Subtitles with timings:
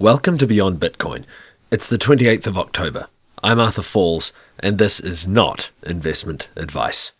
[0.00, 1.24] Welcome to Beyond Bitcoin.
[1.72, 3.08] It's the 28th of October.
[3.42, 7.10] I'm Arthur Falls, and this is not investment advice.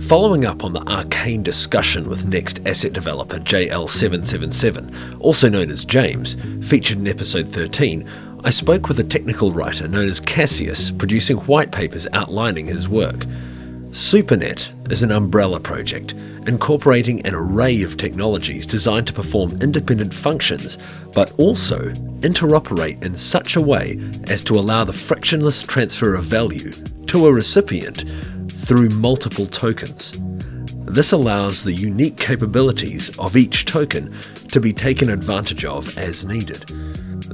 [0.00, 6.38] Following up on the arcane discussion with Next asset developer JL777, also known as James,
[6.62, 8.08] featured in episode 13,
[8.44, 13.26] I spoke with a technical writer known as Cassius, producing white papers outlining his work.
[13.94, 16.14] SuperNet is an umbrella project
[16.48, 20.78] incorporating an array of technologies designed to perform independent functions,
[21.12, 21.78] but also
[22.22, 26.72] interoperate in such a way as to allow the frictionless transfer of value
[27.06, 28.02] to a recipient
[28.50, 30.20] through multiple tokens.
[30.86, 34.12] This allows the unique capabilities of each token
[34.48, 36.68] to be taken advantage of as needed.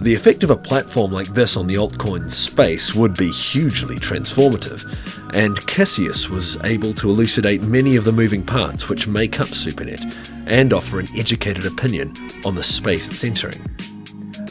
[0.03, 4.87] The effect of a platform like this on the altcoin space would be hugely transformative,
[5.35, 10.17] and Cassius was able to elucidate many of the moving parts which make up SuperNet
[10.47, 12.15] and offer an educated opinion
[12.47, 13.61] on the space it's entering.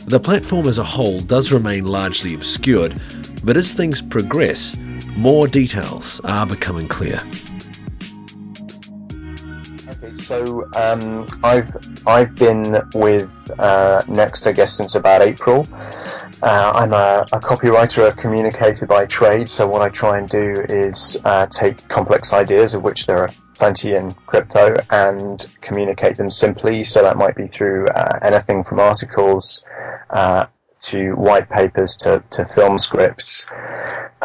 [0.05, 2.94] The platform as a whole does remain largely obscured,
[3.44, 4.77] but as things progress,
[5.16, 7.20] more details are becoming clear.
[10.30, 15.66] So um, I've I've been with uh, Next, I guess, since about April.
[16.44, 19.49] Uh, I'm a, a, copywriter, a communicator by trade.
[19.49, 23.30] So what I try and do is uh, take complex ideas, of which there are
[23.55, 26.83] plenty in crypto, and communicate them simply.
[26.83, 29.66] So that might be through uh, anything from articles
[30.11, 30.45] uh,
[30.81, 33.47] to white papers to, to film scripts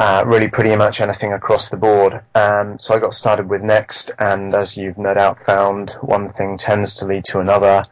[0.04, 2.20] uh, really pretty much anything across the board.
[2.34, 6.58] Um, so I got started with Next, and as you've no doubt found, one thing
[6.58, 7.86] tends to lead to another.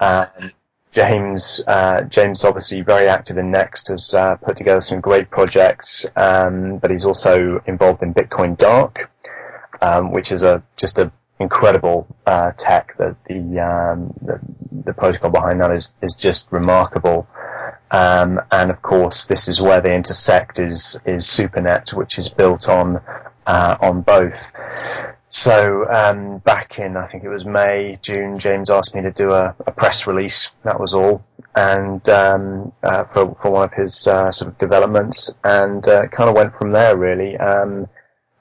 [0.00, 0.24] Uh,
[0.92, 6.06] James, uh, James obviously very active in Next, has uh, put together some great projects,
[6.16, 9.10] um, but he's also involved in Bitcoin Dark,
[9.82, 14.40] um, which is a just a incredible uh, tech that the, um, the,
[14.86, 17.28] the protocol behind that is is just remarkable.
[17.90, 22.68] Um, and of course, this is where they intersect is is SuperNet, which is built
[22.68, 23.00] on
[23.46, 24.52] uh, on both.
[25.30, 29.30] So um, back in I think it was May, June, James asked me to do
[29.30, 30.50] a, a press release.
[30.64, 31.24] That was all,
[31.54, 36.30] and um, uh, for for one of his uh, sort of developments, and uh, kind
[36.30, 37.36] of went from there really.
[37.36, 37.88] Um,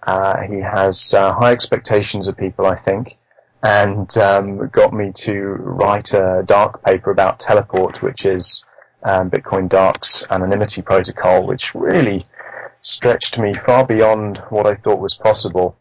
[0.04, 3.18] uh, he has uh, high expectations of people, I think,
[3.62, 8.64] and um, got me to write a dark paper about Teleport, which is
[9.04, 12.26] um, Bitcoin Dark's anonymity protocol, which really
[12.82, 15.78] stretched me far beyond what I thought was possible.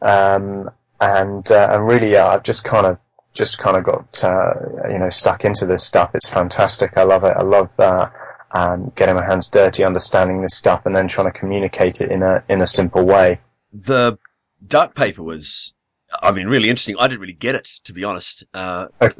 [0.00, 2.98] Um, and uh, and really, yeah, I've just kind of
[3.32, 6.10] just kind of got uh, you know stuck into this stuff.
[6.14, 6.92] It's fantastic.
[6.96, 7.34] I love it.
[7.36, 8.08] I love uh,
[8.52, 12.22] um, getting my hands dirty, understanding this stuff, and then trying to communicate it in
[12.22, 13.40] a in a simple way.
[13.72, 14.18] The
[14.66, 15.74] dark paper was
[16.22, 16.96] I mean, really interesting.
[16.98, 18.44] I didn't really get it, to be honest.
[18.52, 18.86] Uh,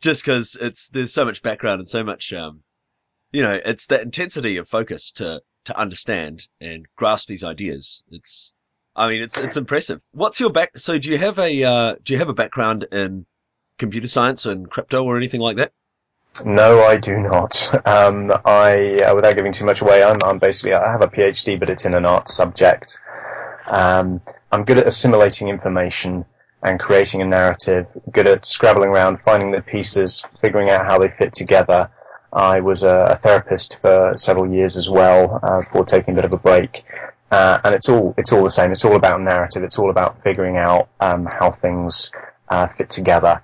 [0.00, 2.62] just because it's there's so much background and so much, um,
[3.32, 8.04] you know, it's that intensity of focus to to understand and grasp these ideas.
[8.10, 8.52] It's,
[8.96, 10.00] I mean, it's it's impressive.
[10.12, 10.78] What's your back?
[10.78, 13.26] So, do you have a uh, do you have a background in
[13.78, 15.72] computer science and crypto or anything like that?
[16.44, 17.86] No, I do not.
[17.86, 21.58] Um, I, uh, without giving too much away, I'm, I'm basically I have a PhD,
[21.58, 22.98] but it's in an art subject.
[23.70, 24.20] Um,
[24.50, 26.24] I'm good at assimilating information
[26.62, 31.08] and creating a narrative, good at scrabbling around, finding the pieces, figuring out how they
[31.08, 31.90] fit together.
[32.32, 36.32] I was a, therapist for several years as well, uh, before taking a bit of
[36.32, 36.84] a break.
[37.30, 38.72] Uh, and it's all, it's all the same.
[38.72, 39.62] It's all about narrative.
[39.62, 42.10] It's all about figuring out, um, how things,
[42.48, 43.42] uh, fit together.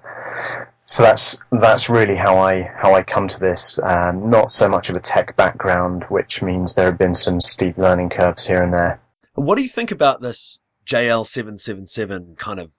[0.87, 3.79] So that's, that's really how I, how I come to this.
[3.83, 7.79] Um, not so much of a tech background, which means there have been some steep
[7.79, 9.01] learning curves here and there.
[9.35, 12.75] What do you think about this JL777 kind of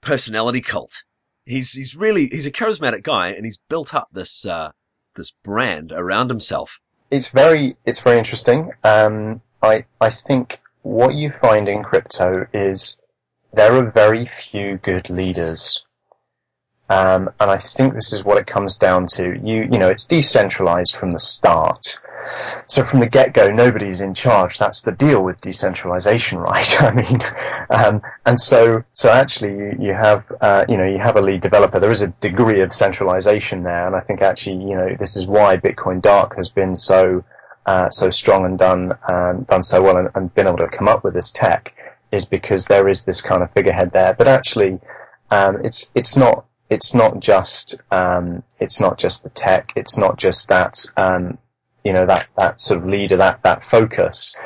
[0.00, 1.04] personality cult.
[1.44, 4.70] He's, he's really, he's a charismatic guy and he's built up this, uh,
[5.16, 6.80] this brand around himself.
[7.10, 8.70] It's very, it's very interesting.
[8.84, 12.96] Um, I, I think what you find in crypto is
[13.52, 15.84] there are very few good leaders.
[16.88, 19.22] Um, and I think this is what it comes down to.
[19.24, 21.98] You, you know, it's decentralized from the start.
[22.66, 24.58] So from the get-go, nobody's in charge.
[24.58, 26.82] That's the deal with decentralization, right?
[26.82, 27.22] I mean,
[27.70, 31.40] um, and so so actually you, you have uh, you know you have a lead
[31.40, 31.80] developer.
[31.80, 35.26] There is a degree of centralization there, and I think actually you know this is
[35.26, 37.24] why Bitcoin Dark has been so
[37.66, 40.88] uh, so strong and done um, done so well and, and been able to come
[40.88, 41.72] up with this tech
[42.12, 44.14] is because there is this kind of figurehead there.
[44.14, 44.80] But actually,
[45.30, 49.72] um, it's it's not it's not just um, it's not just the tech.
[49.76, 51.38] It's not just that um,
[51.84, 54.36] you know, that, that sort of leader, that, that focus.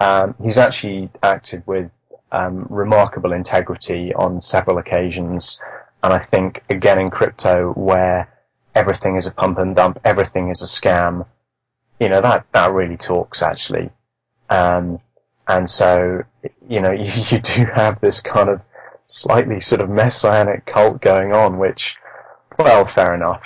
[0.00, 1.90] Um, he's actually acted with
[2.32, 5.60] um, remarkable integrity on several occasions.
[6.02, 8.32] And I think, again, in crypto, where
[8.74, 11.26] everything is a pump and dump, everything is a scam.
[12.00, 13.90] You know, that, that really talks actually.
[14.50, 15.00] Um,
[15.46, 16.24] and so,
[16.68, 18.60] you know, you, you do have this kind of
[19.06, 21.96] slightly sort of messianic cult going on, which,
[22.58, 23.42] well, fair enough.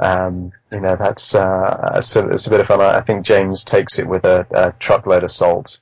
[0.00, 2.80] Um, you know, that's, uh, it's a, it's a bit of fun.
[2.80, 5.78] I think James takes it with a, a truckload of salt.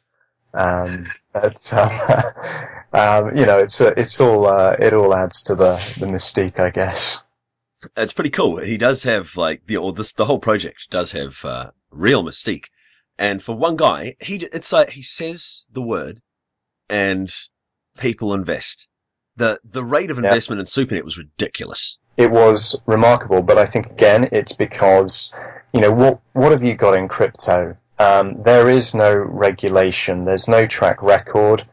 [0.54, 1.72] Um, but,
[2.92, 6.70] um, you know, it's, it's all, uh, it all adds to the, the mystique, I
[6.70, 7.22] guess.
[7.96, 8.58] It's pretty cool.
[8.58, 12.66] He does have like the, or this, the whole project does have, uh, real mystique.
[13.18, 16.20] And for one guy, he, it's like, he says the word
[16.88, 17.32] and
[17.98, 18.88] people invest.
[19.36, 21.98] The, the rate of investment in SuperNet was ridiculous.
[22.16, 25.32] It was remarkable, but I think again, it's because,
[25.72, 27.76] you know, what, what have you got in crypto?
[27.98, 30.24] Um, there is no regulation.
[30.24, 31.66] There's no track record.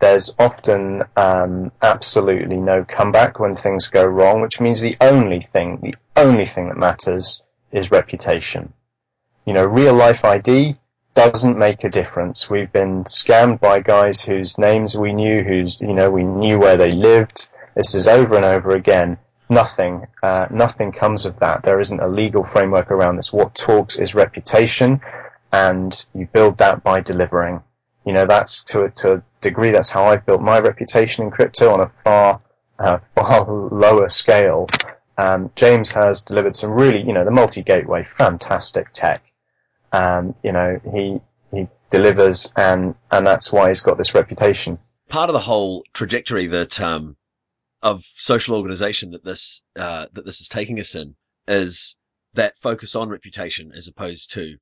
[0.00, 5.78] There's often um, absolutely no comeback when things go wrong, which means the only thing,
[5.82, 8.72] the only thing that matters is reputation.
[9.46, 10.76] You know, real life ID
[11.14, 12.50] doesn't make a difference.
[12.50, 16.76] We've been scammed by guys whose names we knew, whose, you know, we knew where
[16.76, 17.48] they lived.
[17.76, 19.18] This is over and over again.
[19.48, 21.62] Nothing, uh, nothing comes of that.
[21.62, 23.32] There isn't a legal framework around this.
[23.32, 25.00] What talks is reputation
[25.52, 27.62] and you build that by delivering.
[28.04, 31.30] You know, that's to a, to a degree, that's how I've built my reputation in
[31.30, 32.40] crypto on a far,
[32.78, 34.66] uh, far lower scale.
[35.16, 39.22] Um, James has delivered some really, you know, the multi-gateway, fantastic tech.
[39.94, 41.20] Um, you know, he,
[41.56, 44.78] he delivers and, and that's why he's got this reputation.
[45.08, 47.16] Part of the whole trajectory that, um,
[47.82, 51.14] of social organization that this, uh, that this is taking us in
[51.46, 51.96] is
[52.34, 54.56] that focus on reputation as opposed to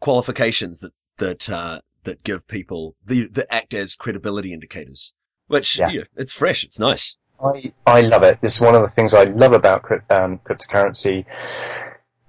[0.00, 5.14] qualifications that that uh, that give people the that act as credibility indicators.
[5.46, 5.88] Which yeah.
[5.90, 6.02] yeah.
[6.16, 7.16] it's fresh, it's nice.
[7.42, 8.40] I I love it.
[8.40, 11.24] This is one of the things I love about um, cryptocurrency.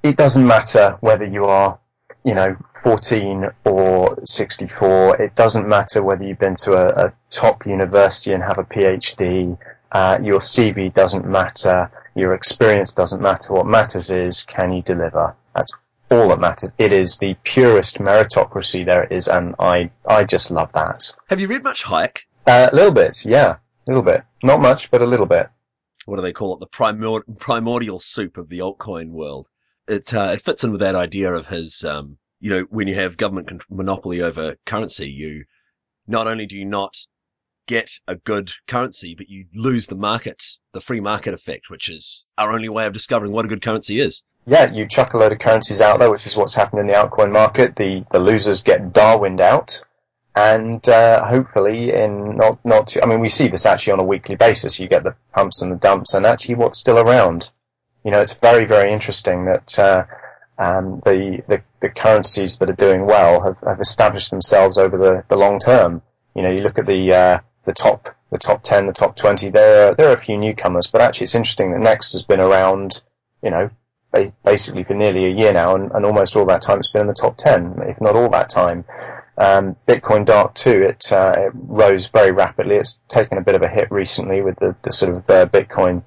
[0.02, 1.80] It doesn't matter whether you are,
[2.24, 5.22] you know, 14 or 64.
[5.22, 9.58] It doesn't matter whether you've been to a, a top university and have a PhD.
[9.92, 11.92] Uh, your CV doesn't matter.
[12.16, 13.54] Your experience doesn't matter.
[13.54, 15.36] What matters is can you deliver?
[15.56, 15.72] That's
[16.12, 16.72] all that matters.
[16.78, 21.12] It is the purest meritocracy there is, and I I just love that.
[21.30, 22.20] Have you read much Hayek?
[22.46, 24.24] Uh, a little bit, yeah, a little bit.
[24.44, 25.48] Not much, but a little bit.
[26.06, 26.60] What do they call it?
[26.60, 29.48] The primord- primordial soup of the altcoin world.
[29.88, 31.84] It uh, it fits in with that idea of his.
[31.84, 35.46] Um, you know, when you have government con- monopoly over currency, you
[36.08, 36.96] not only do you not
[37.66, 40.44] get a good currency, but you lose the market,
[40.74, 44.00] the free market effect, which is our only way of discovering what a good currency
[44.00, 46.88] is yeah, you chuck a load of currencies out there, which is what's happened in
[46.88, 47.76] the altcoin market.
[47.76, 49.82] The the losers get Darwined out,
[50.36, 54.06] and uh, hopefully in not not too, I mean we see this actually on a
[54.06, 54.80] weekly basis.
[54.80, 57.50] You get the pumps and the dumps, and actually what's still around.
[58.04, 60.06] You know, it's very very interesting that uh,
[60.58, 65.24] um, the, the the currencies that are doing well have, have established themselves over the,
[65.30, 66.02] the long term.
[66.36, 69.50] You know, you look at the uh, the top the top ten, the top twenty.
[69.50, 72.42] There are, there are a few newcomers, but actually it's interesting that Next has been
[72.42, 73.02] around.
[73.42, 73.70] You know,
[74.44, 77.08] basically for nearly a year now, and, and, almost all that time it's been in
[77.08, 78.86] the top 10, if not all that time.
[79.38, 82.76] Um, Bitcoin Dark too, it, uh, it, rose very rapidly.
[82.76, 86.04] It's taken a bit of a hit recently with the, the sort of uh, Bitcoin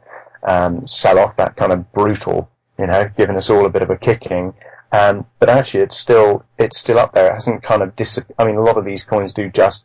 [0.47, 3.97] um, sell-off, that kind of brutal, you know, giving us all a bit of a
[3.97, 4.55] kicking.
[4.93, 7.31] Um, but actually, it's still it's still up there.
[7.31, 8.21] It hasn't kind of dis.
[8.39, 9.85] I mean, a lot of these coins do just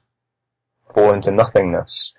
[0.94, 2.14] fall into nothingness,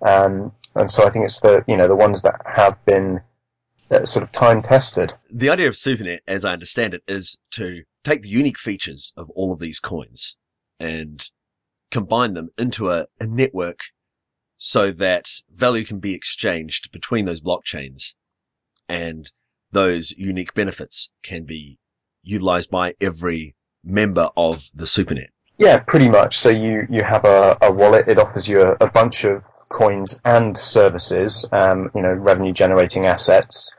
[0.00, 3.20] um, and so I think it's the you know the ones that have been
[3.90, 5.12] uh, sort of time tested.
[5.30, 9.28] The idea of SuperNet, as I understand it, is to take the unique features of
[9.30, 10.36] all of these coins
[10.80, 11.22] and
[11.90, 13.80] combine them into a, a network
[14.64, 18.14] so that value can be exchanged between those blockchains
[18.88, 19.28] and
[19.72, 21.80] those unique benefits can be
[22.22, 25.30] utilized by every member of the SuperNet.
[25.58, 26.38] Yeah, pretty much.
[26.38, 28.06] So you, you have a, a wallet.
[28.06, 33.06] It offers you a, a bunch of coins and services, um, you know, revenue generating
[33.06, 33.74] assets.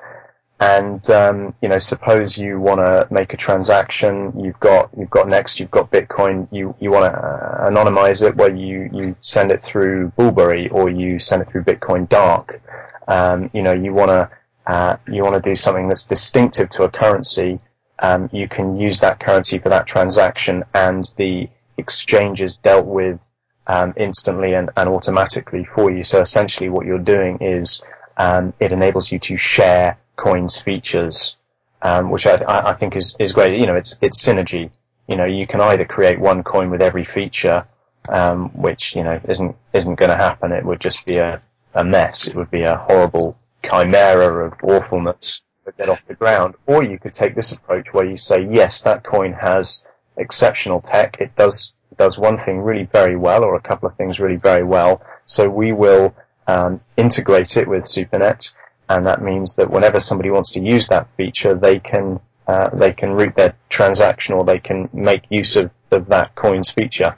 [0.63, 5.27] And um, you know, suppose you want to make a transaction, you've got you've got
[5.27, 9.51] Next, you've got Bitcoin, you you want to uh, anonymize it, where you you send
[9.51, 12.61] it through Boolberry or you send it through Bitcoin Dark.
[13.09, 14.29] Um, you know, you want to
[14.65, 17.59] uh, you want to do something that's distinctive to a currency.
[17.99, 23.19] Um, you can use that currency for that transaction, and the exchange is dealt with
[23.67, 26.05] um, instantly and, and automatically for you.
[26.05, 27.81] So essentially, what you're doing is
[28.15, 31.35] um, it enables you to share coins features,
[31.81, 33.59] um, which I, I, think is, is great.
[33.59, 34.71] You know, it's it's synergy.
[35.07, 37.65] You know, you can either create one coin with every feature,
[38.09, 40.51] um, which you know isn't isn't going to happen.
[40.51, 41.41] It would just be a,
[41.73, 42.27] a mess.
[42.27, 45.41] It would be a horrible chimera of awfulness.
[45.65, 46.55] To get off the ground.
[46.65, 49.81] Or you could take this approach where you say, yes, that coin has
[50.17, 51.15] exceptional tech.
[51.21, 54.63] It does does one thing really very well, or a couple of things really very
[54.63, 55.01] well.
[55.25, 56.13] So we will
[56.47, 58.53] um, integrate it with SuperNet,
[58.93, 62.91] and that means that whenever somebody wants to use that feature, they can uh, they
[62.91, 67.17] can route their transaction or they can make use of, of that coin's feature.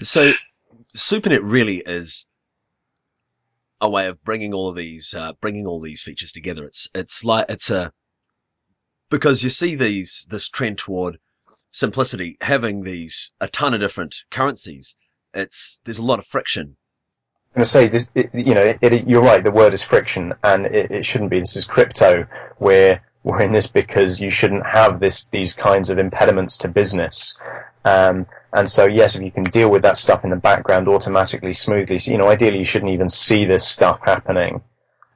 [0.00, 0.32] So
[0.96, 2.26] SuperNet really is
[3.80, 6.64] a way of bringing all of these, uh, bringing all these features together.
[6.64, 7.92] It's, it's like, it's a,
[9.10, 11.18] because you see these, this trend toward
[11.70, 14.96] simplicity, having these, a ton of different currencies.
[15.34, 16.76] It's, there's a lot of friction.
[17.54, 19.42] Going to say this, it, you know, it, it, you're right.
[19.42, 21.38] The word is friction and it, shouldn't be.
[21.38, 22.26] This is crypto
[22.58, 27.38] where we're in this because you shouldn't have this, these kinds of impediments to business.
[27.84, 31.54] Um, and so, yes, if you can deal with that stuff in the background automatically,
[31.54, 34.60] smoothly, so, you know, ideally you shouldn't even see this stuff happening.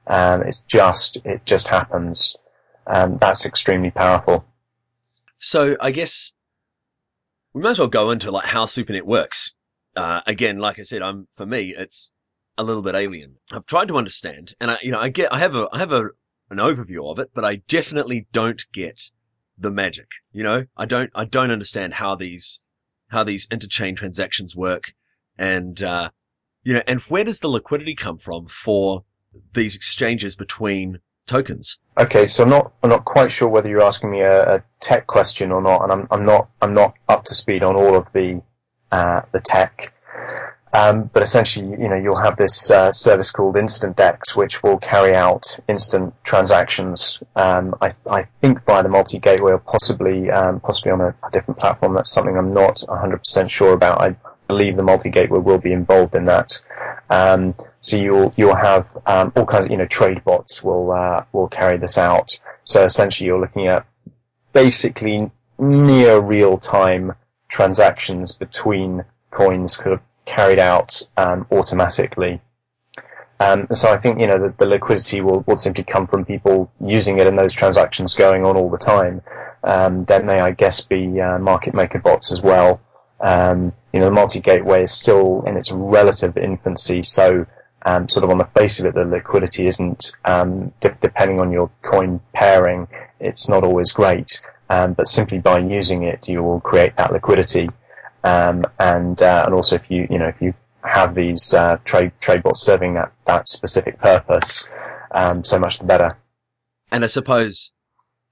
[0.07, 2.37] Um, it's just, it just happens.
[2.87, 4.45] And that's extremely powerful.
[5.39, 6.31] So I guess
[7.53, 9.55] we might as well go into like how SuperNet works.
[9.95, 12.13] Uh, again, like I said, I'm, for me, it's
[12.59, 13.35] a little bit alien.
[13.51, 15.91] I've tried to understand and I, you know, I get, I have a, I have
[15.91, 16.09] a,
[16.49, 19.01] an overview of it, but I definitely don't get
[19.57, 20.07] the magic.
[20.31, 22.59] You know, I don't, I don't understand how these
[23.07, 24.93] how these interchain transactions work
[25.37, 26.09] and, uh,
[26.63, 29.03] you know, and where does the liquidity come from for
[29.53, 31.79] these exchanges between tokens?
[31.97, 35.07] Okay, so I'm not I'm not quite sure whether you're asking me a, a tech
[35.07, 38.07] question or not, and I'm I'm not I'm not up to speed on all of
[38.13, 38.41] the
[38.91, 39.93] uh, the tech.
[40.71, 44.77] Um, but essentially, you know, you'll have this uh, service called Instant Dex, which will
[44.77, 47.21] carry out instant transactions.
[47.35, 51.59] Um, I, I, think via the multi-gateway, or possibly um, possibly on a, a, different
[51.59, 51.95] platform.
[51.95, 54.01] That's something I'm not 100% sure about.
[54.01, 54.15] I
[54.47, 56.59] believe the multi-gateway will be involved in that.
[57.09, 61.25] Um, so you'll you'll have um, all kinds of you know trade bots will uh,
[61.31, 62.37] will carry this out.
[62.63, 63.87] So essentially, you're looking at
[64.53, 67.13] basically near real time
[67.47, 70.01] transactions between coins of
[70.35, 72.41] carried out um, automatically.
[73.41, 76.69] Um, so I think you know the, the, liquidity will, will simply come from people
[76.81, 79.21] using it and those transactions going on all the time.
[79.63, 82.81] Um, there may, I guess, be uh, market maker bots as well.
[83.21, 87.45] Um, you know, the multi-gateway is still in its relative infancy, so
[87.85, 91.51] um, sort of on the face of it, the liquidity isn't um, de- depending on
[91.51, 92.87] your coin pairing.
[93.19, 97.69] It's not always great, um, but simply by using it, you will create that liquidity.
[98.23, 102.11] Um, and uh, and also if you you know if you have these uh, trade
[102.19, 104.67] trade bots serving that that specific purpose,
[105.11, 106.17] um, so much the better.
[106.91, 107.71] And I suppose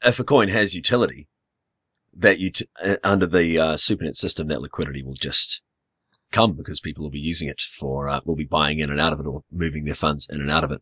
[0.04, 1.28] if a coin has utility,
[2.18, 2.52] that you
[2.84, 5.62] uh, under the uh, SuperNet system, that liquidity will just
[6.32, 9.14] come because people will be using it for uh, will be buying in and out
[9.14, 10.82] of it or moving their funds in and out of it.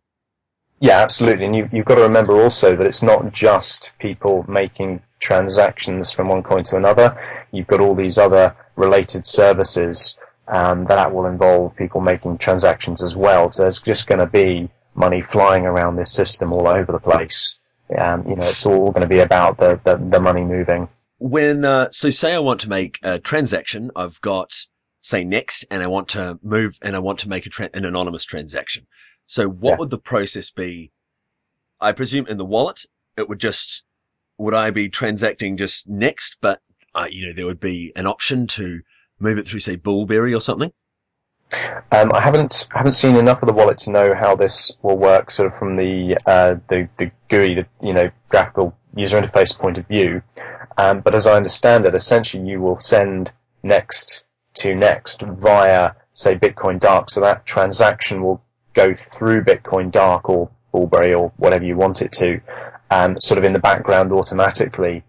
[0.79, 1.45] Yeah, absolutely.
[1.45, 6.27] And you, you've got to remember also that it's not just people making transactions from
[6.27, 7.17] one coin to another.
[7.51, 10.17] You've got all these other related services
[10.47, 13.51] um, that will involve people making transactions as well.
[13.51, 17.57] So there's just going to be money flying around this system all over the place.
[17.97, 20.89] Um, you know, it's all going to be about the, the, the money moving.
[21.17, 24.53] When, uh, so say I want to make a transaction, I've got,
[25.01, 28.25] say next, and I want to move, and I want to make tra- an anonymous
[28.25, 28.87] transaction.
[29.27, 29.75] So what yeah.
[29.77, 30.91] would the process be?
[31.79, 32.85] I presume in the wallet,
[33.17, 33.83] it would just,
[34.37, 36.61] would I be transacting just next, but
[36.93, 38.81] uh, you know, there would be an option to
[39.19, 40.71] move it through, say, Boolberry or something?
[41.91, 45.29] Um, I haven't haven't seen enough of the wallet to know how this will work,
[45.29, 49.77] sort of from the uh, the, the GUI, the you know graphical user interface point
[49.77, 50.23] of view.
[50.77, 54.23] Um, but as I understand it, essentially you will send next
[54.55, 58.41] to next via say Bitcoin Dark, so that transaction will
[58.75, 62.41] go through Bitcoin Dark or Boolberry or whatever you want it to,
[62.91, 65.03] um, sort of in the background automatically.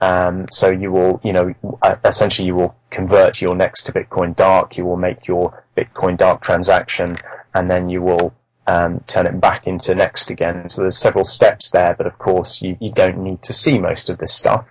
[0.00, 4.34] Um, so you will, you know, uh, essentially you will convert your next to Bitcoin
[4.34, 4.76] Dark.
[4.76, 7.16] You will make your Bitcoin Dark transaction,
[7.54, 8.34] and then you will
[8.66, 10.68] um, turn it back into next again.
[10.68, 14.08] So there's several steps there, but of course you, you don't need to see most
[14.08, 14.64] of this stuff.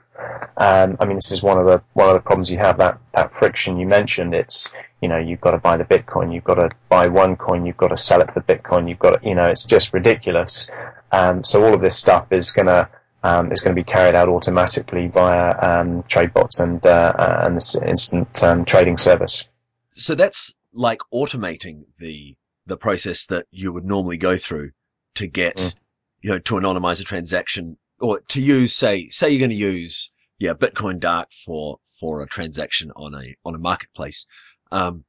[0.57, 2.99] Um, I mean, this is one of the one of the problems you have that
[3.13, 4.33] that friction you mentioned.
[4.33, 4.71] It's
[5.01, 7.77] you know you've got to buy the Bitcoin, you've got to buy one coin, you've
[7.77, 10.69] got to sell it for Bitcoin, you've got to, you know it's just ridiculous.
[11.11, 12.89] Um, so all of this stuff is going to
[13.23, 17.41] um, is going to be carried out automatically via um, trade bots and uh, uh,
[17.43, 19.45] and this instant um, trading service.
[19.91, 22.35] So that's like automating the
[22.65, 24.71] the process that you would normally go through
[25.15, 25.73] to get mm.
[26.21, 30.11] you know to anonymize a transaction or to use say say you're going to use
[30.39, 34.25] yeah Bitcoin Dark for for a transaction on a on a marketplace.
[34.71, 35.03] Um,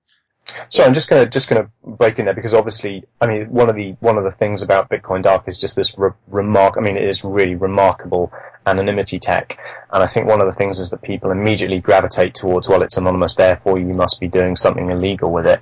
[0.70, 3.76] So I'm just gonna just gonna break in there because obviously, I mean, one of
[3.76, 6.75] the one of the things about Bitcoin Dark is just this re- remark.
[6.76, 8.32] I mean, it is really remarkable
[8.66, 9.59] anonymity tech,
[9.92, 12.97] and I think one of the things is that people immediately gravitate towards, well, it's
[12.97, 15.61] anonymous, therefore you must be doing something illegal with it.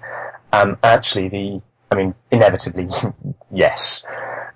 [0.52, 2.88] Um, actually, the I mean, inevitably,
[3.52, 4.04] yes,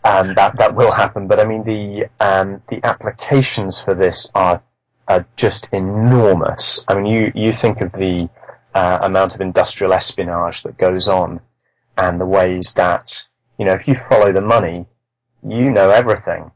[0.04, 1.26] um, that that will happen.
[1.26, 4.62] But I mean, the um, the applications for this are
[5.08, 6.84] are just enormous.
[6.88, 8.28] I mean, you you think of the
[8.74, 11.40] uh, amount of industrial espionage that goes on
[11.96, 13.26] and the ways that,
[13.58, 14.86] you know, if you follow the money,
[15.46, 16.50] you know everything.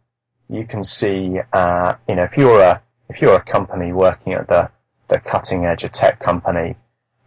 [0.48, 4.48] You can see, uh, you know, if you're a, if you're a company working at
[4.48, 4.70] the,
[5.08, 6.76] the cutting edge, a tech company,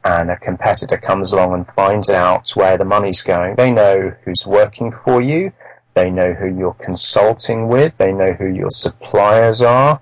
[0.03, 4.47] and a competitor comes along and finds out where the money's going, they know who's
[4.47, 5.51] working for you,
[6.00, 10.01] they know who you're consulting with, they know who your suppliers are,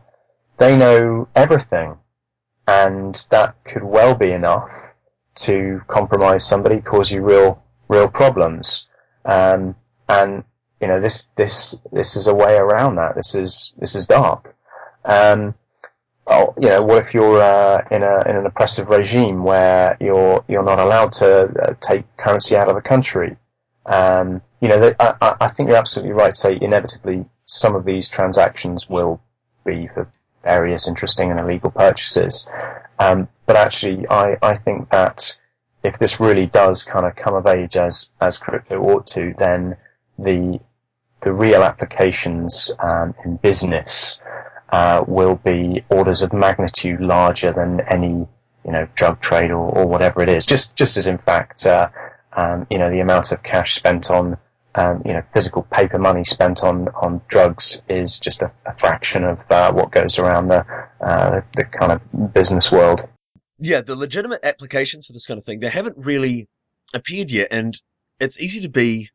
[0.60, 1.98] they know everything.
[2.68, 4.70] And that could well be enough
[5.48, 8.88] to compromise somebody, cause you real real problems.
[9.26, 9.76] Um,
[10.08, 10.44] and
[10.82, 13.16] you know this this this is a way around that.
[13.16, 14.56] This is this is dark.
[15.06, 15.56] Um,
[16.28, 20.44] oh, you know, what if you're uh, in a in an oppressive regime where you're
[20.48, 23.38] you're not allowed to uh, take currency out of the country?
[23.86, 26.36] Um, you know, I, I think you're absolutely right.
[26.36, 29.22] Say inevitably some of these transactions will
[29.66, 30.10] be for
[30.44, 32.48] various interesting and illegal purchases.
[33.00, 35.38] Um, but actually, I, I think that
[35.84, 39.78] if this really does kind of come of age as, as crypto ought to, then
[40.18, 40.60] the,
[41.22, 44.20] the real applications, um, in business,
[44.70, 48.28] uh, will be orders of magnitude larger than any,
[48.66, 50.46] you know, drug trade or, or whatever it is.
[50.46, 51.90] Just, just as in fact, uh,
[52.36, 54.38] um, you know, the amount of cash spent on
[54.78, 59.24] um, you know, physical paper money spent on, on drugs is just a, a fraction
[59.24, 60.66] of uh, what goes around the,
[61.02, 63.02] uh, the kind of business world.
[63.60, 66.48] Yeah, the legitimate applications for this kind of thing, they haven't really
[66.94, 67.80] appeared yet, and
[68.20, 69.10] it's easy to be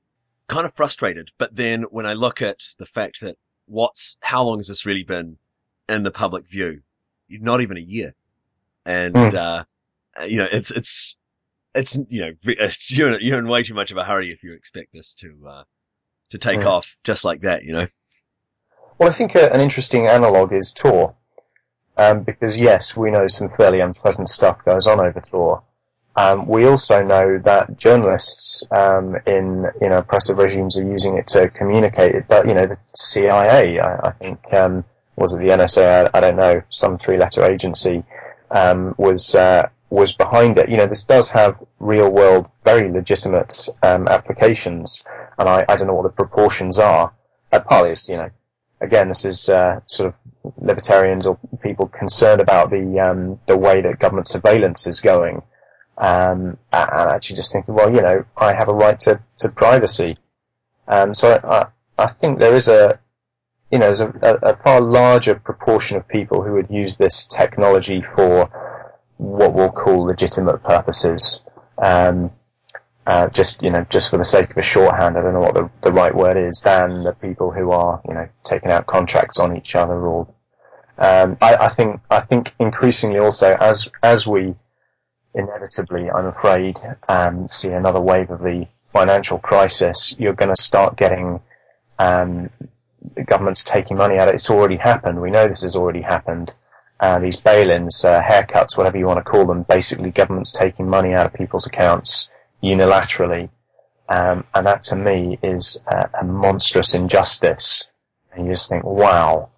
[0.49, 1.31] kind of frustrated.
[1.39, 5.05] But then when I look at the fact that what's, how long has this really
[5.05, 5.39] been
[5.89, 6.83] in the public view?
[7.31, 8.15] Not even a year.
[8.85, 9.35] And, mm.
[9.35, 9.65] uh,
[10.27, 11.17] you know, it's, it's,
[11.75, 14.53] it's you know it's, you're you're in way too much of a hurry if you
[14.53, 15.65] expect this to uh,
[16.31, 16.67] to take mm.
[16.67, 17.87] off just like that, you know.
[18.99, 21.15] Well, I think a, uh, an interesting analog is Tor,
[21.97, 25.63] um, because yes, we know some fairly unpleasant stuff goes on over Tor.
[26.15, 31.29] Um, we also know that journalists um, in you know oppressive regimes are using it
[31.29, 32.15] to communicate.
[32.15, 34.85] It, but you know the CIA, I, I think, um,
[35.17, 36.11] was it the NSA?
[36.13, 38.05] I, I, don't know, some three-letter agency
[38.51, 40.71] um, was uh, was behind it.
[40.71, 45.05] You know, this does have real world, very legitimate um, applications,
[45.39, 47.13] and I, I don't know what the proportions are.
[47.53, 48.31] Uh, partly, it's, you know,
[48.81, 53.83] again, this is uh, sort of libertarians or people concerned about the um, the way
[53.83, 55.43] that government surveillance is going,
[55.99, 60.17] um, and actually just thinking, well, you know, I have a right to, to privacy.
[60.89, 61.67] Um, so I,
[62.03, 62.99] I think there is a,
[63.71, 68.03] you know, there's a, a, far larger proportion of people who would use this technology
[68.17, 68.51] for
[69.23, 71.41] what we'll call legitimate purposes.
[71.79, 72.33] Um,
[73.07, 75.55] uh, just you know, just for the sake of a shorthand, I don't know what
[75.55, 79.39] the, the right word is, than the people who are you know taking out contracts
[79.39, 79.95] on each other.
[79.95, 80.29] Or
[80.99, 84.55] um, I, I, think I think increasingly also as as we
[85.35, 90.97] inevitably, I'm afraid, um, see another wave of the financial crisis, you're going to start
[90.97, 91.41] getting
[91.99, 92.51] um,
[93.25, 94.29] governments taking money out.
[94.29, 95.21] It's already happened.
[95.21, 96.53] We know this has already happened
[97.03, 101.13] uh, these bail-ins, uh, haircuts, whatever you want to call them, basically governments taking money
[101.13, 102.31] out of people's accounts
[102.63, 103.51] unilaterally.
[104.09, 107.89] Um, and that to me is a, a, monstrous injustice.
[108.33, 109.51] And you just think, wow,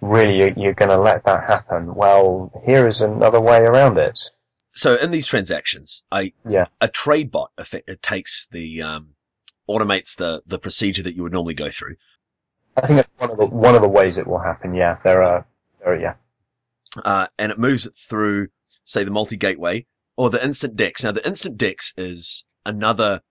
[0.00, 1.94] really you're, you're going to let that happen?
[1.94, 4.18] Well, here is another way around it.
[4.72, 6.66] So in these transactions, I, yeah.
[6.80, 9.10] a trade bot, it takes the, um,
[9.68, 11.94] automates the, the procedure that you would normally go through.
[12.76, 14.74] I think that's one of the, one of the ways it will happen.
[14.74, 14.96] Yeah.
[15.04, 15.46] There are,
[15.78, 16.14] there are, yeah
[16.96, 18.48] uh, and it moves it through,
[18.84, 21.04] say, the multi-gateway or the instant DEX.
[21.04, 23.22] Now, the instant DEX is another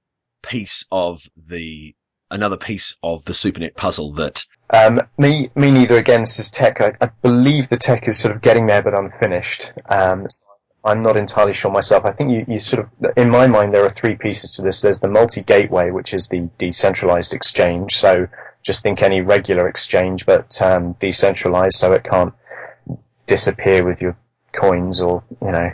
[0.42, 1.96] piece of the
[2.32, 4.46] another piece of the SuperNet puzzle that.
[4.70, 5.98] Um, me, me neither.
[5.98, 6.80] Again, this is tech.
[6.80, 9.72] I, I, believe the tech is sort of getting there, but unfinished.
[9.88, 10.28] Um,
[10.86, 12.06] I'm not entirely sure myself.
[12.06, 14.82] I think you, you sort of, in my mind, there are three pieces to this.
[14.82, 17.98] There's the multi-gateway, which is the decentralized exchange.
[17.98, 18.28] So
[18.64, 22.34] just think any regular exchange, but um, decentralized, so it can't
[23.30, 24.18] disappear with your
[24.52, 25.72] coins or, you know,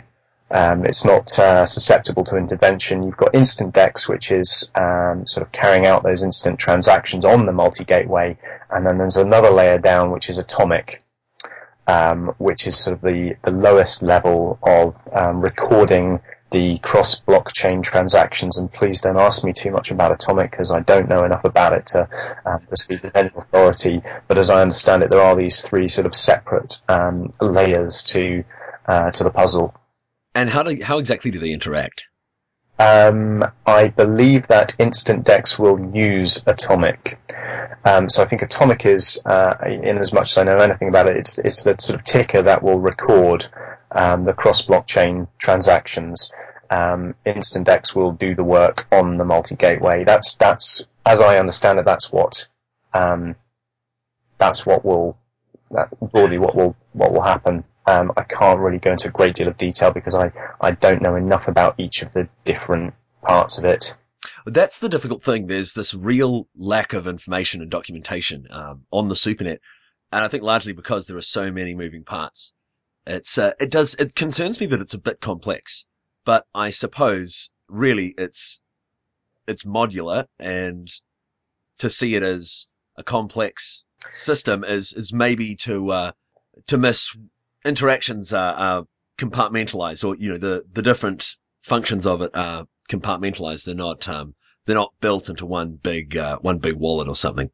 [0.50, 3.02] um, it's not uh, susceptible to intervention.
[3.02, 7.46] You've got instant DEX, which is um, sort of carrying out those instant transactions on
[7.46, 8.38] the multi-gateway,
[8.70, 11.02] and then there's another layer down, which is atomic,
[11.88, 16.20] um, which is sort of the, the lowest level of um, recording
[16.52, 18.58] the cross blockchain transactions.
[18.58, 21.72] And please don't ask me too much about Atomic because I don't know enough about
[21.72, 22.08] it to,
[22.44, 24.02] um, to speak with any authority.
[24.28, 28.44] But as I understand it, there are these three sort of separate um, layers to
[28.86, 29.74] uh, to the puzzle.
[30.34, 32.02] And how do how exactly do they interact?
[32.78, 37.18] Um, I believe that Instant Dex will use Atomic.
[37.84, 41.08] Um, so I think Atomic is, uh, in as much as I know anything about
[41.08, 43.46] it, it's it's the sort of ticker that will record
[43.96, 46.30] um, the cross blockchain transactions.
[46.68, 50.04] Um, Instant will do the work on the multi gateway.
[50.04, 52.46] That's that's as I understand it, that's what
[52.92, 53.36] um,
[54.38, 55.16] that's what will
[55.70, 57.64] that broadly what will what will happen.
[57.86, 61.02] Um, I can't really go into a great deal of detail because I, I don't
[61.02, 63.94] know enough about each of the different parts of it.
[64.44, 65.46] That's the difficult thing.
[65.46, 69.58] There's this real lack of information and documentation um, on the SuperNet,
[70.10, 72.54] and I think largely because there are so many moving parts.
[73.06, 75.86] It's uh, it does it concerns me that it's a bit complex,
[76.24, 78.60] but I suppose really it's
[79.46, 80.88] it's modular, and
[81.78, 82.66] to see it as
[82.96, 86.12] a complex system is is maybe to uh,
[86.68, 87.16] to miss
[87.64, 88.84] interactions are, are
[89.18, 93.64] compartmentalized, or you know the the different functions of it are compartmentalized.
[93.64, 97.50] They're not um, they're not built into one big uh, one big wallet or something.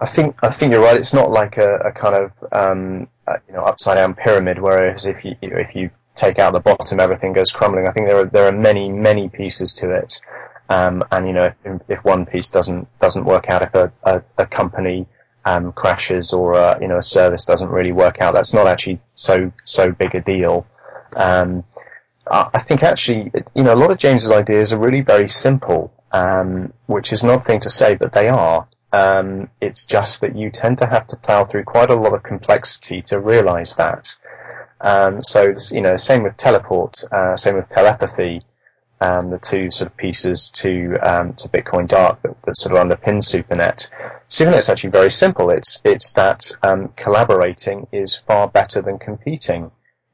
[0.00, 0.98] I think I think you're right.
[0.98, 5.06] It's not like a, a kind of um, a, you know upside down pyramid, whereas
[5.06, 7.88] if you, you know, if you take out the bottom, everything goes crumbling.
[7.88, 10.20] I think there are there are many many pieces to it,
[10.68, 14.22] um, and you know if, if, one piece doesn't doesn't work out, if a, a,
[14.38, 15.06] a company
[15.44, 19.00] um, crashes or uh, you know a service doesn't really work out, that's not actually
[19.14, 20.66] so so big a deal.
[21.16, 21.64] Um,
[22.26, 26.72] I think actually, you know, a lot of James's ideas are really very simple, um,
[26.86, 28.66] which is not a thing to say, but they are.
[28.94, 32.22] Um, it's just that you tend to have to plow through quite a lot of
[32.22, 34.14] complexity to realize that.
[34.80, 38.42] Um, so, you know, same with teleport, uh, same with telepathy
[39.00, 42.86] um, the two sort of pieces to um, to Bitcoin Dark that, that, sort of
[42.86, 43.88] underpin SuperNet.
[44.28, 45.50] SuperNet's actually very simple.
[45.50, 49.70] It's it's that um, collaborating is far better than competing.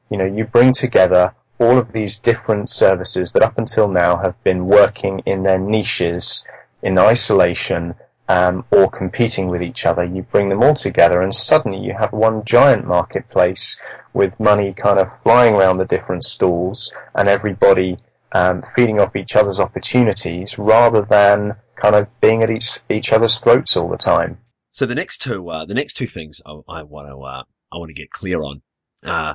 [0.09, 4.43] You know, you bring together all of these different services that up until now have
[4.43, 6.43] been working in their niches
[6.81, 7.93] in isolation
[8.31, 10.05] um, or competing with each other.
[10.05, 13.77] You bring them all together, and suddenly you have one giant marketplace
[14.13, 17.97] with money kind of flying around the different stalls, and everybody
[18.31, 23.37] um, feeding off each other's opportunities rather than kind of being at each each other's
[23.39, 24.37] throats all the time.
[24.71, 27.89] So the next two, uh, the next two things I, want to uh, I want
[27.89, 28.61] to get clear on,
[29.03, 29.33] uh,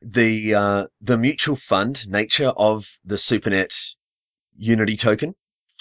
[0.00, 3.74] the uh, the mutual fund nature of the SuperNet
[4.56, 5.34] Unity token,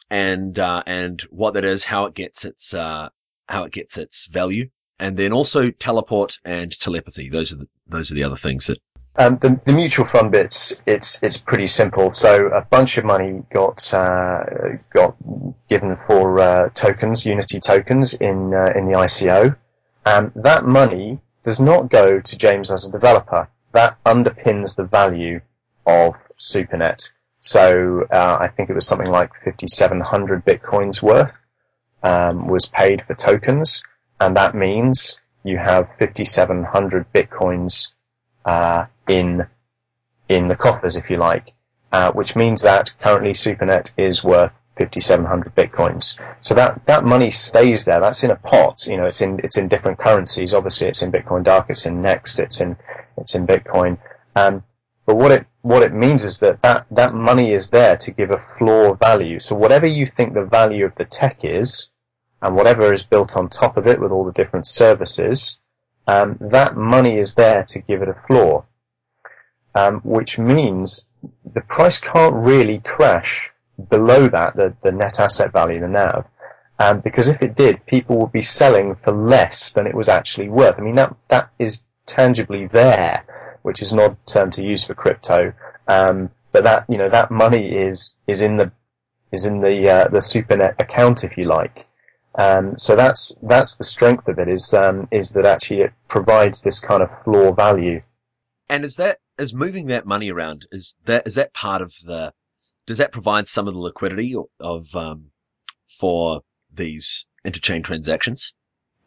[0.10, 3.10] and uh, and what that is, how it gets its uh,
[3.48, 7.30] how it gets its value, and then also teleport and telepathy.
[7.30, 8.80] Those are the those are the other things that
[9.20, 12.12] um, the, the, mutual fund bits, it's it's pretty simple.
[12.12, 14.44] So a bunch of money got uh,
[14.94, 15.16] got
[15.68, 19.58] given for uh, tokens, Unity tokens in uh, in the ICO.
[20.06, 23.50] Um, that money does not go to James as a developer.
[23.72, 25.42] That underpins the value
[25.88, 27.10] of SuperNet.
[27.48, 31.32] So uh, I think it was something like 5,700 bitcoins worth
[32.04, 33.84] um, was paid for tokens,
[34.20, 37.94] and that means you have 5,700 bitcoins
[38.44, 39.48] uh, in
[40.28, 41.54] in the coffers, if you like,
[41.94, 46.20] uh, which means that currently SuperNet is worth 5,700 bitcoins.
[46.42, 48.02] So that that money stays there.
[48.02, 48.86] That's in a pot.
[48.86, 50.54] You know, it's in it's in different currencies.
[50.54, 51.68] Obviously, it's in Bitcoin Dark.
[51.70, 52.40] It's in Next.
[52.40, 52.76] It's in
[53.18, 54.00] it's in Bitcoin.
[54.36, 54.64] Um,
[55.08, 58.30] but what it what it means is that, that that money is there to give
[58.30, 59.40] a floor value.
[59.40, 61.90] So whatever you think the value of the tech is,
[62.42, 65.60] and whatever is built on top of it with all the different services,
[66.08, 68.66] um, that money is there to give it a floor,
[69.76, 71.06] um, which means
[71.54, 73.50] the price can't really crash
[73.90, 76.26] below that, the, the net asset value, the NAV.
[76.80, 80.50] Um, because if it did, people would be selling for less than it was actually
[80.50, 80.76] worth.
[80.78, 83.26] I mean, that, that is tangibly there,
[83.68, 85.54] which is an odd term to use for crypto.
[85.88, 88.72] Um, but that, you know, that money is, is in the,
[89.32, 91.86] is in the, uh, the SuperNet account, if you like.
[92.38, 96.62] Um, so that's that's the strength of it is um, is that actually it provides
[96.62, 98.02] this kind of floor value.
[98.70, 102.34] And is that is moving that money around is that is that part of the
[102.86, 105.32] does that provide some of the liquidity of um,
[105.88, 108.54] for these interchain transactions?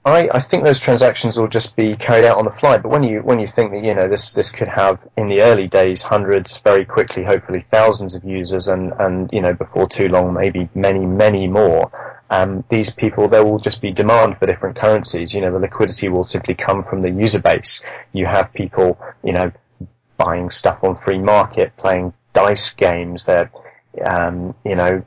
[0.05, 2.79] I, I think those transactions will just be carried out on the fly.
[2.79, 5.43] But when you when you think that you know this this could have in the
[5.43, 10.09] early days hundreds, very quickly, hopefully thousands of users, and and you know before too
[10.09, 11.91] long maybe many many more.
[12.31, 15.35] Um, these people there will just be demand for different currencies.
[15.35, 17.85] You know the liquidity will simply come from the user base.
[18.13, 19.53] You have people you know
[20.17, 23.25] buying stuff on free market, playing dice games.
[23.25, 23.51] They're,
[24.05, 25.05] um, you know,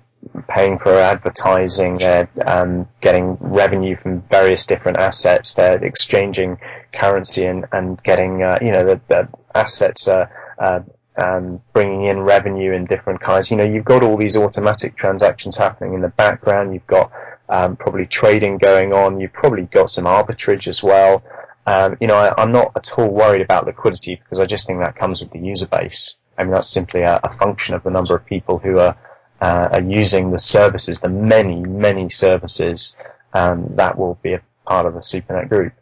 [0.47, 1.97] paying for advertising.
[1.97, 5.53] They're um, getting revenue from various different assets.
[5.53, 6.59] They're exchanging
[6.93, 10.81] currency and, and getting, uh, you know, the, the assets are uh,
[11.17, 13.51] um, bringing in revenue in different kinds.
[13.51, 16.73] You know, you've got all these automatic transactions happening in the background.
[16.73, 17.12] You've got
[17.49, 19.19] um, probably trading going on.
[19.19, 21.23] You've probably got some arbitrage as well.
[21.65, 24.79] Um, you know, I, am not at all worried about liquidity because I just think
[24.79, 26.15] that comes with the user base.
[26.38, 28.97] I mean, that's simply a, a function of the number of people who are,
[29.43, 32.95] uh, are using the services, the many, many services
[33.34, 35.73] um, that will be a part of the SuperNet group.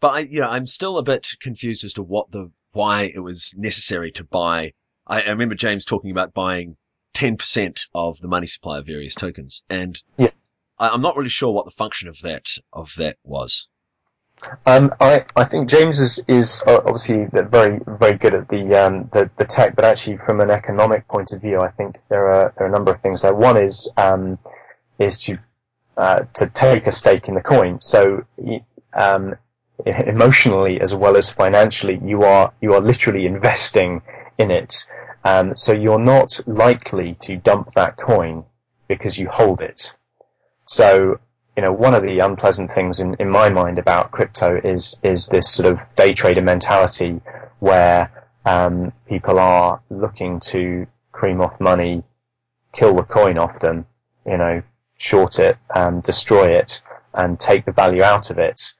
[0.00, 4.12] But I, I'm still a bit confused as to what the why it was necessary
[4.12, 4.72] to buy.
[5.06, 6.78] I, I remember James talking about buying
[7.14, 10.30] 10% of the money supply of various tokens, and yeah.
[10.78, 13.68] I, am not really sure what the function of that of that was.
[14.66, 19.10] Um, I, I think James is, is uh, obviously very very good at the, um,
[19.12, 22.54] the the tech, but actually from an economic point of view, I think there are
[22.56, 23.34] there are a number of things there.
[23.34, 24.38] One is um,
[24.98, 25.38] is to
[25.96, 27.80] uh, to take a stake in the coin.
[27.80, 28.24] So
[28.94, 29.34] um,
[29.86, 34.02] emotionally as well as financially, you are you are literally investing
[34.38, 34.86] in it.
[35.24, 38.44] Um, so you're not likely to dump that coin
[38.88, 39.94] because you hold it.
[40.64, 41.20] So
[41.60, 45.26] you know, one of the unpleasant things in, in my mind about crypto is is
[45.26, 47.20] this sort of day trader mentality
[47.58, 48.10] where
[48.46, 52.02] um, people are looking to cream off money,
[52.72, 53.84] kill the coin often,
[54.24, 54.62] you know,
[54.96, 56.80] short it, um, destroy it,
[57.12, 58.72] and take the value out of it.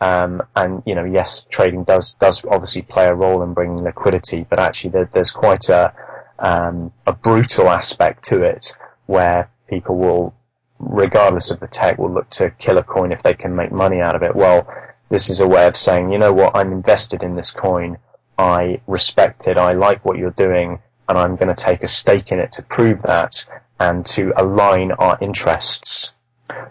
[0.00, 4.46] Um, and you know, yes, trading does does obviously play a role in bringing liquidity,
[4.48, 5.92] but actually there, there's quite a
[6.38, 10.34] um, a brutal aspect to it where people will
[10.78, 14.00] regardless of the tech, will look to kill a coin if they can make money
[14.00, 14.34] out of it.
[14.34, 14.66] Well,
[15.10, 17.98] this is a way of saying, you know what, I'm invested in this coin.
[18.38, 19.56] I respect it.
[19.56, 22.62] I like what you're doing and I'm going to take a stake in it to
[22.62, 23.46] prove that
[23.80, 26.12] and to align our interests.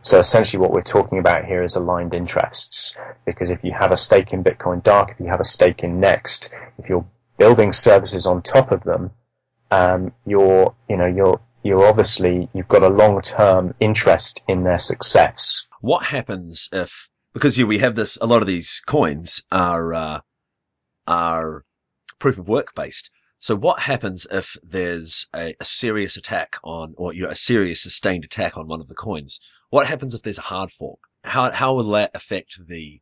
[0.01, 2.95] So essentially what we're talking about here is aligned interests.
[3.25, 5.99] Because if you have a stake in Bitcoin Dark, if you have a stake in
[5.99, 7.05] Next, if you're
[7.37, 9.11] building services on top of them,
[9.71, 14.79] um, you're, you know, you're, you're obviously you've got a long term interest in their
[14.79, 15.63] success.
[15.81, 20.19] What happens if because here we have this a lot of these coins are uh,
[21.05, 21.63] are
[22.19, 23.11] proof of work based.
[23.39, 27.83] So what happens if there's a, a, serious attack on, or you know, a serious
[27.83, 29.41] sustained attack on one of the coins?
[29.69, 30.99] What happens if there's a hard fork?
[31.23, 32.99] How how will that affect the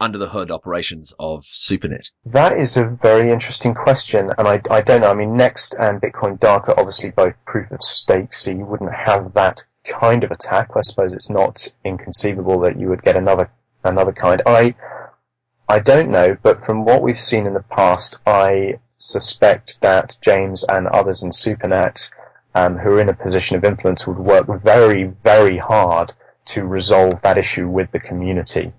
[0.00, 2.10] under the hood operations of SuperNet?
[2.26, 5.10] That is a very interesting question, and I, I don't know.
[5.10, 8.92] I mean, Next and Bitcoin Dark are obviously both proof of stake, so you wouldn't
[8.92, 10.70] have that kind of attack.
[10.76, 13.50] I suppose it's not inconceivable that you would get another
[13.84, 14.42] another kind.
[14.46, 14.74] I
[15.68, 20.64] I don't know, but from what we've seen in the past, I suspect that James
[20.64, 22.10] and others in SuperNet
[22.54, 26.12] um, who are in a position of influence would work very, very hard
[26.46, 28.72] to resolve that issue with the community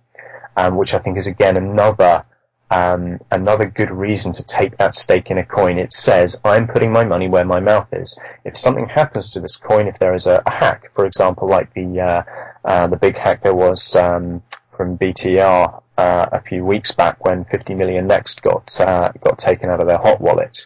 [0.58, 2.24] um, which I think is again another
[2.70, 5.78] um, another good reason to take that stake in a coin.
[5.78, 8.20] It says, I'm putting my money where my mouth is.
[8.44, 11.74] If something happens to this coin, if there is a, a hack, for example, like
[11.74, 12.24] the uh,
[12.66, 14.44] uh, the big hack there was um,
[14.76, 19.70] from BTER uh, a few weeks back when 50 million Next got uh, got taken
[19.70, 20.66] out of their hot wallet.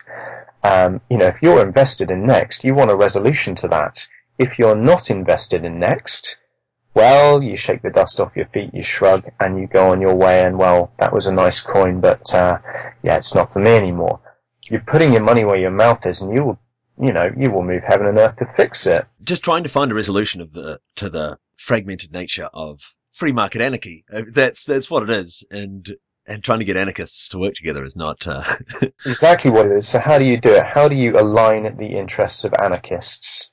[0.64, 4.08] Um, you know, if you're invested in Next, you want a resolution to that.
[4.40, 6.38] If you're not invested in Next,
[6.94, 10.16] well, you shake the dust off your feet, you shrug, and you go on your
[10.16, 10.44] way.
[10.44, 12.60] And well, that was a nice coin, but uh,
[13.04, 14.20] yeah, it's not for me anymore.
[14.64, 16.60] You're putting your money where your mouth is, and you will,
[17.02, 19.06] you know, you will move heaven and earth to fix it.
[19.24, 22.82] Just trying to find a resolution of the to the fragmented nature of
[23.14, 24.06] free market anarchy.
[24.12, 25.90] Uh, that's that's what it is, and
[26.28, 28.44] and trying to get anarchists to work together is not uh...
[29.06, 29.88] exactly what it is.
[29.88, 30.64] So how do you do it?
[30.64, 33.50] How do you align the interests of anarchists?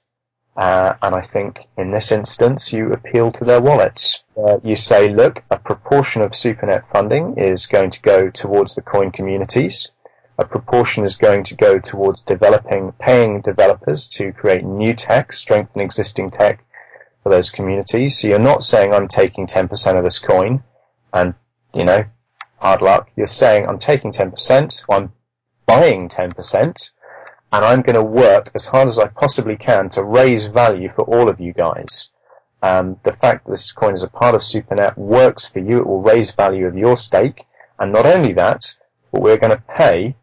[0.59, 4.25] Uh, and I think in this instance, you appeal to their wallets.
[4.37, 8.83] Uh, you say, look, a proportion of SuperNet funding is going to go towards the
[8.83, 9.93] coin communities.
[10.37, 15.81] A proportion is going to go towards developing, paying developers to create new tech, strengthen
[15.81, 16.65] existing tech
[17.23, 18.19] for those communities.
[18.19, 20.65] So you're not saying I'm taking 10% of this coin
[21.13, 21.35] and,
[21.73, 22.05] you know,
[22.57, 23.11] hard luck.
[23.15, 25.13] You're saying I'm taking 10%, I'm
[25.67, 26.91] buying 10%,
[27.53, 31.03] and I'm going to work as hard as I possibly can to raise value for
[31.03, 32.11] all of you guys.
[32.63, 35.79] Um, the fact that this coin is a part of SuperNet works for you.
[35.79, 37.47] It will raise value of your stake,
[37.79, 38.75] and not only that,
[39.13, 40.17] but we're going to pay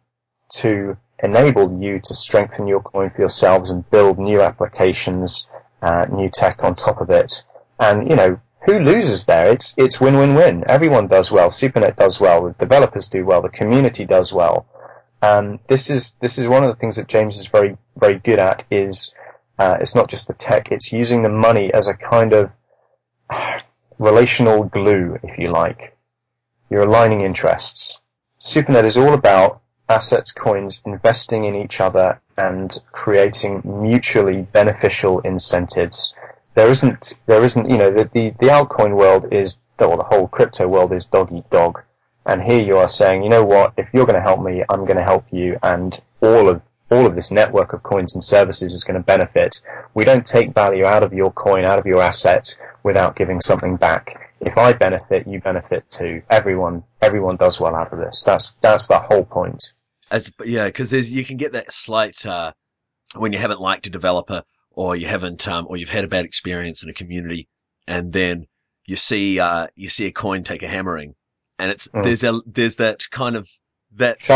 [0.54, 5.48] to enable you to strengthen your coin for yourselves and build new applications,
[5.82, 7.44] uh, new tech on top of it.
[7.80, 9.48] And you know, who loses there?
[9.52, 10.66] It's it's win-win-win.
[10.68, 11.50] Everyone does well.
[11.50, 12.44] SuperNet does well.
[12.48, 13.42] The developers do well.
[13.42, 14.66] The community does well.
[15.22, 18.40] Um, this is this is one of the things that James is very very good
[18.40, 18.64] at.
[18.70, 19.12] Is
[19.58, 22.52] uh, it's not just the tech; it's using the money as a kind of
[24.00, 25.96] relational glue, if you like.
[26.70, 28.00] You're aligning interests.
[28.42, 36.14] SuperNet is all about assets, coins, investing in each other and creating mutually beneficial incentives.
[36.56, 40.28] There isn't, there isn't, you know, the, the, the altcoin world is, or the whole
[40.28, 41.82] crypto world is dog eat dog.
[42.26, 44.86] And here you are saying, you know what, if you're going to help me, I'm
[44.86, 48.74] going to help you and all of, all of this network of coins and services
[48.74, 49.62] is going to benefit.
[49.94, 53.76] We don't take value out of your coin, out of your asset without giving something
[53.78, 54.34] back.
[54.42, 56.22] If I benefit, you benefit too.
[56.30, 58.24] Everyone, everyone does well out of this.
[58.24, 59.74] That's, that's the whole point.
[60.12, 62.52] As, yeah, because there's you can get that slight uh,
[63.16, 66.26] when you haven't liked a developer or you haven't um, or you've had a bad
[66.26, 67.48] experience in a community,
[67.88, 68.46] and then
[68.86, 71.16] you see uh, you see a coin take a hammering,
[71.60, 72.04] and it's mm.
[72.04, 73.48] there's a there's that kind of
[73.98, 74.28] that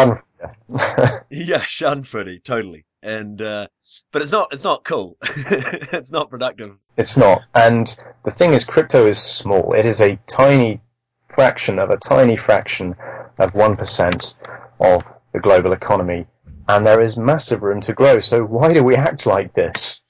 [1.30, 2.86] yeah, schadenfreude, totally.
[3.02, 3.68] And uh,
[4.12, 5.18] but it's not it's not cool.
[5.22, 6.76] it's not productive.
[6.98, 7.42] It's not.
[7.56, 7.88] And
[8.26, 9.74] the thing is, crypto is small.
[9.74, 10.82] It is a tiny
[11.34, 12.96] fraction of a tiny fraction
[13.38, 14.36] of one percent
[14.80, 15.04] of
[15.34, 16.26] the global economy,
[16.68, 18.20] and there is massive room to grow.
[18.20, 20.02] So why do we act like this?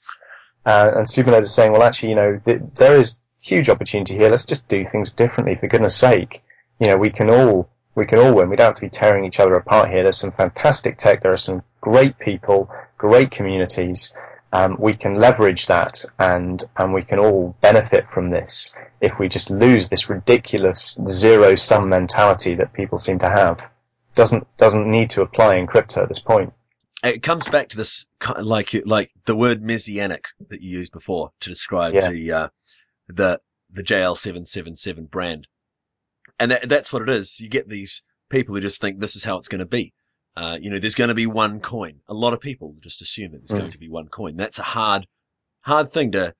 [0.66, 4.28] Uh, and SuperNet is saying, well, actually, you know, th- there is huge opportunity here.
[4.28, 5.56] Let's just do things differently.
[5.56, 6.42] For goodness sake,
[6.80, 8.48] you know, we can all we can all win.
[8.48, 10.02] We don't have to be tearing each other apart here.
[10.02, 11.22] There's some fantastic tech.
[11.22, 14.14] There are some great people, great communities.
[14.52, 19.28] Um, we can leverage that and and we can all benefit from this if we
[19.28, 23.60] just lose this ridiculous zero sum mentality that people seem to have
[24.16, 26.52] doesn't doesn't need to apply in crypto at this point.
[27.04, 28.08] It comes back to this
[28.42, 32.10] like like the word messianic that you used before to describe yeah.
[32.10, 32.48] the uh,
[33.08, 33.38] the
[33.72, 35.46] the JL777 brand,
[36.40, 37.38] and that, that's what it is.
[37.38, 39.92] You get these people who just think this is how it's going to be.
[40.36, 42.00] Uh, you know, there's going to be one coin.
[42.08, 43.60] A lot of people just assume that there's mm.
[43.60, 44.36] going to be one coin.
[44.36, 45.06] That's a hard,
[45.60, 46.34] hard thing to,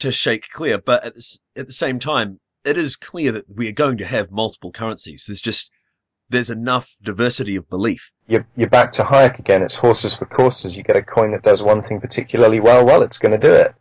[0.00, 0.78] to shake clear.
[0.78, 4.06] But at the, at the same time, it is clear that we are going to
[4.06, 5.24] have multiple currencies.
[5.26, 5.70] There's just
[6.28, 8.10] there's enough diversity of belief.
[8.26, 9.62] You're, you're back to Hayek again.
[9.62, 10.76] It's horses for courses.
[10.76, 13.54] You get a coin that does one thing particularly well, well, it's going to do
[13.54, 13.72] it.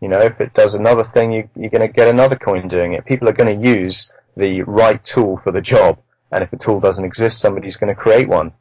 [0.00, 2.92] You know, if it does another thing, you, you're going to get another coin doing
[2.92, 3.04] it.
[3.04, 5.98] People are going to use the right tool for the job.
[6.30, 8.52] And if a tool doesn't exist, somebody's going to create one.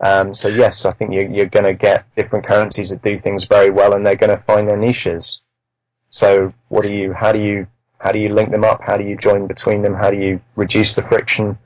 [0.00, 3.44] Um, so yes, I think you're, you're going to get different currencies that do things
[3.44, 5.40] very well, and they're going to find their niches.
[6.10, 7.12] So what do you?
[7.12, 7.66] How do you?
[7.98, 8.80] How do you link them up?
[8.80, 9.94] How do you join between them?
[9.94, 11.58] How do you reduce the friction?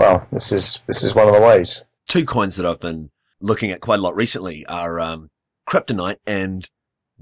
[0.00, 1.84] well, this is this is one of the ways.
[2.08, 5.30] Two coins that I've been looking at quite a lot recently are um,
[5.68, 6.66] Cryptonite and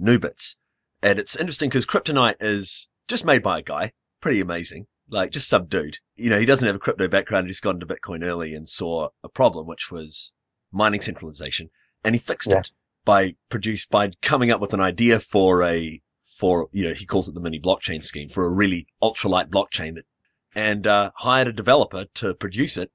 [0.01, 0.55] Nubits,
[1.03, 5.49] and it's interesting because Cryptonite is just made by a guy, pretty amazing, like just
[5.49, 5.99] subdued.
[6.17, 7.47] You know, he doesn't have a crypto background.
[7.47, 10.33] He just got into Bitcoin early and saw a problem, which was
[10.73, 11.71] mining centralization,
[12.05, 12.59] and he fixed yeah.
[12.59, 12.71] it
[13.05, 16.03] by produce by coming up with an idea for a
[16.39, 19.95] for you know he calls it the mini blockchain scheme for a really ultralight blockchain
[19.95, 20.05] that
[20.55, 22.91] and uh, hired a developer to produce it,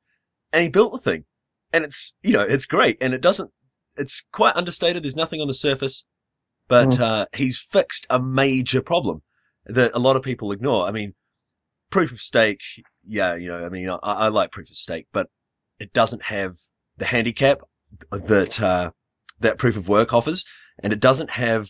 [0.52, 1.26] and he built the thing.
[1.72, 3.52] And it's you know it's great, and it doesn't.
[3.96, 5.04] It's quite understated.
[5.04, 6.06] There's nothing on the surface,
[6.68, 7.00] but mm.
[7.00, 9.22] uh, he's fixed a major problem
[9.66, 10.88] that a lot of people ignore.
[10.88, 11.14] I mean,
[11.94, 12.62] proof of stake,
[13.08, 15.28] yeah, you know, I mean, I, I like proof of stake, but
[15.80, 16.56] it doesn't have
[16.98, 17.62] the handicap
[18.12, 18.92] that uh,
[19.40, 20.46] that proof of work offers,
[20.80, 21.70] and it doesn't have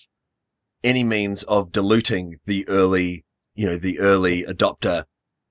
[0.83, 5.05] any means of diluting the early, you know, the early adopter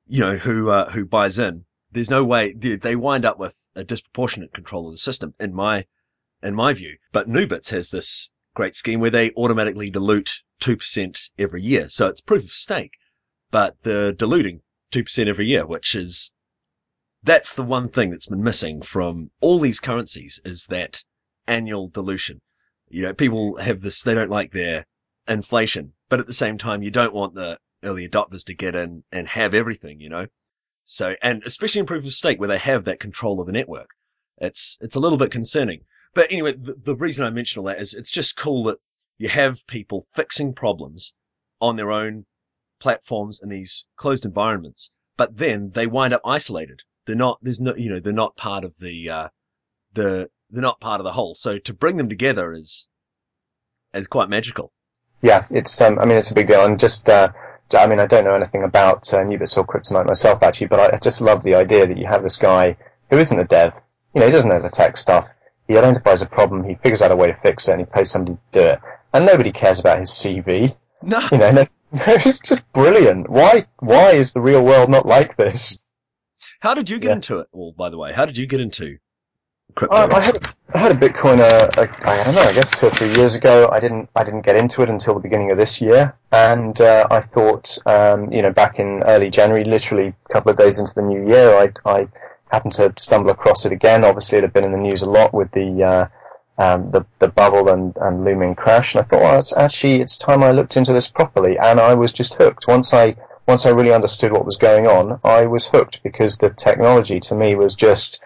[0.06, 3.84] you know, who, uh, who buys in, there's no way they wind up with a
[3.84, 5.86] disproportionate control of the system in my,
[6.42, 6.96] in my view.
[7.12, 11.88] But Nubits has this great scheme where they automatically dilute 2% every year.
[11.88, 12.92] So it's proof of stake,
[13.50, 14.61] but they're diluting
[14.92, 16.32] 2% every year, which is,
[17.22, 21.02] that's the one thing that's been missing from all these currencies is that
[21.46, 22.40] annual dilution.
[22.88, 24.86] You know, people have this, they don't like their
[25.26, 29.02] inflation, but at the same time, you don't want the early adopters to get in
[29.10, 30.26] and have everything, you know?
[30.84, 33.88] So, and especially in proof of stake where they have that control of the network,
[34.38, 35.84] it's, it's a little bit concerning.
[36.14, 38.78] But anyway, the, the reason I mention all that is it's just cool that
[39.16, 41.14] you have people fixing problems
[41.60, 42.26] on their own
[42.82, 46.80] platforms and these closed environments, but then they wind up isolated.
[47.06, 49.28] They're not, there's no, you know, they're not part of the, uh,
[49.94, 51.34] the, they're not part of the whole.
[51.34, 52.88] So to bring them together is,
[53.94, 54.72] is quite magical.
[55.22, 56.64] Yeah, it's, um, I mean, it's a big deal.
[56.64, 57.28] And just, uh,
[57.72, 60.98] I mean, I don't know anything about uh, Nubits or Cryptonite myself actually, but I,
[60.98, 62.76] just love the idea that you have this guy
[63.10, 63.72] who isn't a dev.
[64.14, 65.28] You know, he doesn't know the tech stuff.
[65.68, 68.10] He identifies a problem, he figures out a way to fix it, and he pays
[68.10, 68.80] somebody to do it.
[69.14, 70.74] And nobody cares about his CV.
[71.02, 71.20] No.
[71.30, 71.66] You know, no,
[72.24, 73.28] it's just brilliant.
[73.28, 75.78] Why, why is the real world not like this?
[76.60, 77.14] How did you get yeah.
[77.14, 78.12] into it Well, by the way?
[78.14, 78.98] How did you get into
[79.74, 79.94] crypto?
[79.94, 81.40] I, I, had, I had a Bitcoin.
[81.40, 82.42] Uh, I don't know.
[82.42, 83.68] I guess two or three years ago.
[83.70, 84.08] I didn't.
[84.16, 87.76] I didn't get into it until the beginning of this year, and uh, I thought,
[87.84, 91.28] um, you know, back in early January, literally a couple of days into the new
[91.28, 92.08] year, I, I
[92.50, 94.04] happened to stumble across it again.
[94.04, 96.08] Obviously, it had been in the news a lot with the uh,
[96.58, 100.16] um, the, the bubble and, and looming crash, and I thought, well, it's actually it's
[100.16, 102.66] time I looked into this properly, and I was just hooked.
[102.66, 106.50] Once I once I really understood what was going on, I was hooked because the
[106.50, 108.22] technology to me was just.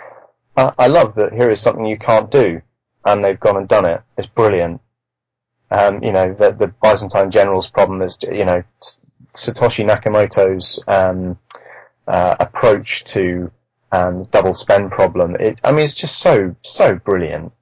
[0.56, 2.62] I, I love that here is something you can't do,
[3.04, 4.02] and they've gone and done it.
[4.18, 4.80] It's brilliant.
[5.70, 8.62] Um, you know, the, the Byzantine general's problem is, you know,
[9.34, 11.38] Satoshi Nakamoto's um,
[12.06, 13.50] uh, approach to
[13.92, 15.36] um, double spend problem.
[15.36, 17.52] It, I mean, it's just so so brilliant.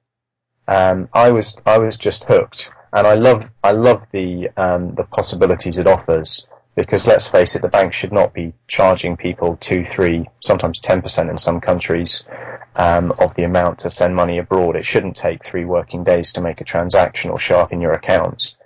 [0.67, 5.03] Um, I was I was just hooked, and I love I love the um, the
[5.03, 6.47] possibilities it offers.
[6.75, 11.01] Because let's face it, the bank should not be charging people two, three, sometimes ten
[11.01, 12.25] percent in some countries
[12.75, 14.75] um, of the amount to send money abroad.
[14.75, 17.93] It shouldn't take three working days to make a transaction or show up in your
[17.93, 18.57] accounts.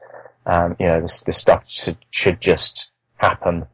[0.48, 3.68] Um, you know, this, this stuff should, should just happen,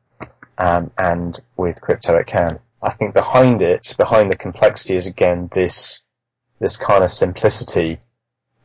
[0.58, 2.60] um, and with crypto it can.
[2.84, 6.02] I think behind it, behind the complexity is again this
[6.60, 8.00] this kind of simplicity.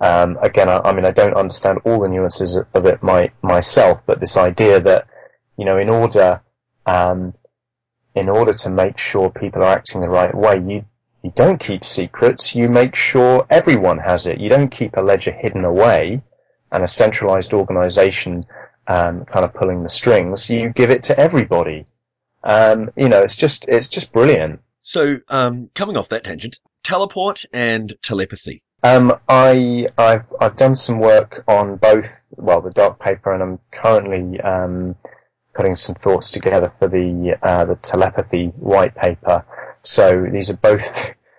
[0.00, 4.00] Um, again, I, I, mean, I don't understand all the nuances of it my, myself,
[4.06, 5.06] but this idea that
[5.60, 6.40] you know, in order
[6.86, 7.34] um,
[8.14, 10.86] in order to make sure people are acting the right way, you
[11.22, 12.54] you don't keep secrets.
[12.54, 14.40] You make sure everyone has it.
[14.40, 16.22] You don't keep a ledger hidden away
[16.72, 18.46] and a centralized organization
[18.86, 20.48] um, kind of pulling the strings.
[20.48, 21.84] You give it to everybody.
[22.42, 24.60] Um, you know, it's just it's just brilliant.
[24.80, 28.62] So, um, coming off that tangent, teleport and telepathy.
[28.82, 32.08] Um, I I've I've done some work on both.
[32.30, 34.96] Well, the dark paper, and I'm currently um,
[35.54, 39.44] putting some thoughts together for the uh, the telepathy white paper.
[39.82, 40.86] So these are both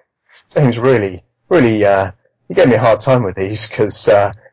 [0.56, 2.12] James really really uh,
[2.48, 4.10] you gave me a hard time with these because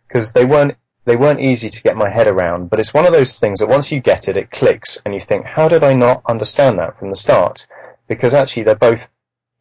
[0.06, 2.68] because uh, they weren't they weren't easy to get my head around.
[2.68, 5.20] But it's one of those things that once you get it, it clicks, and you
[5.20, 7.66] think, how did I not understand that from the start?
[8.08, 9.00] Because actually, they're both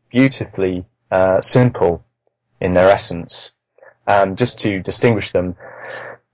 [0.09, 2.03] beautifully uh, simple
[2.59, 3.51] in their essence.
[4.07, 5.55] Um, just to distinguish them,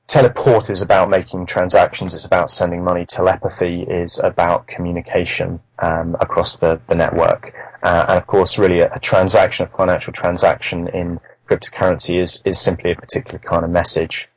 [0.07, 2.13] teleport is about making transactions.
[2.13, 3.05] It's about sending money.
[3.05, 7.53] Telepathy is about communication um, across the, the network.
[7.81, 11.19] Uh, and of course, really, a, a, transaction, a financial transaction in
[11.49, 14.29] cryptocurrency is is simply a particular kind of message.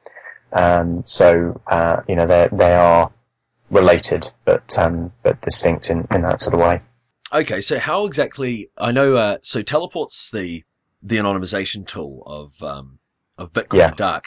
[0.53, 3.13] Um, so uh, you know they they are
[3.71, 6.81] related, but um, but distinct in, in that sort of way.
[7.33, 8.71] Okay, so how exactly?
[8.77, 9.17] I know.
[9.17, 10.65] Uh, so teleport's the
[11.07, 12.99] the anonymization tool of um,
[13.39, 13.91] of Bitcoin yeah.
[13.91, 14.25] Dark.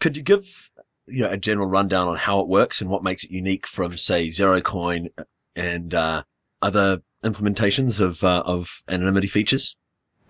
[0.00, 0.70] Could you give
[1.06, 3.96] you know, a general rundown on how it works and what makes it unique from,
[3.96, 5.10] say, Zerocoin
[5.56, 6.22] and uh,
[6.62, 9.74] other implementations of uh, of anonymity features?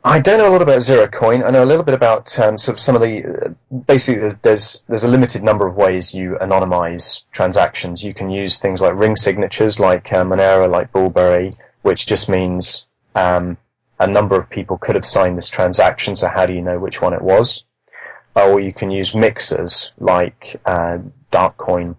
[0.07, 1.47] I don't know a lot about Zerocoin.
[1.47, 3.25] I know a little bit about um, sort of some of the.
[3.25, 8.03] Uh, basically, there's there's a limited number of ways you anonymize transactions.
[8.03, 12.87] You can use things like ring signatures, like uh, Monero, like Boolberry, which just means
[13.15, 13.57] um,
[14.01, 16.17] a number of people could have signed this transaction.
[16.17, 17.65] So how do you know which one it was?
[18.37, 20.99] or you can use mixers like uh,
[21.33, 21.97] Darkcoin,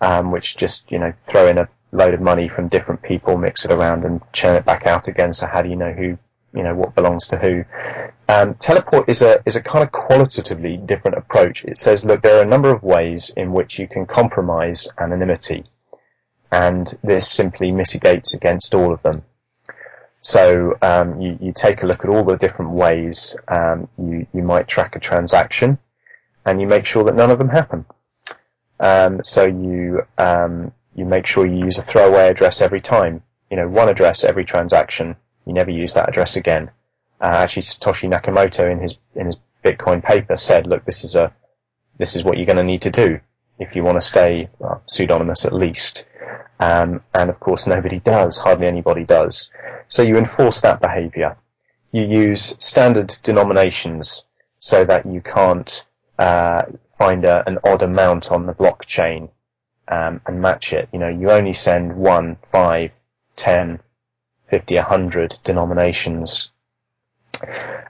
[0.00, 3.64] um, which just you know throw in a load of money from different people, mix
[3.64, 5.32] it around, and churn it back out again.
[5.32, 6.18] So how do you know who
[6.54, 7.64] you know what belongs to who?
[8.28, 11.64] Um, teleport is a is a kind of qualitatively different approach.
[11.64, 15.64] It says, look, there are a number of ways in which you can compromise anonymity,
[16.50, 19.22] and this simply mitigates against all of them.
[20.20, 24.42] So um, you, you take a look at all the different ways um, you, you
[24.42, 25.78] might track a transaction,
[26.44, 27.86] and you make sure that none of them happen.
[28.80, 33.22] Um, so you um, you make sure you use a throwaway address every time.
[33.50, 35.16] You know, one address every transaction.
[35.46, 36.70] You never use that address again.
[37.20, 41.32] Uh, actually, Satoshi Nakamoto in his in his Bitcoin paper said, "Look, this is a
[41.98, 43.20] this is what you're going to need to do
[43.58, 44.48] if you want to stay
[44.86, 46.04] pseudonymous at least."
[46.60, 48.38] Um, and of course, nobody does.
[48.38, 49.50] Hardly anybody does.
[49.86, 51.36] So you enforce that behavior.
[51.92, 54.24] You use standard denominations
[54.58, 55.86] so that you can't
[56.18, 56.62] uh,
[56.98, 59.30] find a, an odd amount on the blockchain
[59.88, 60.88] um, and match it.
[60.92, 62.90] You know, you only send one, five,
[63.36, 63.80] ten,
[64.50, 66.50] fifty, a hundred denominations.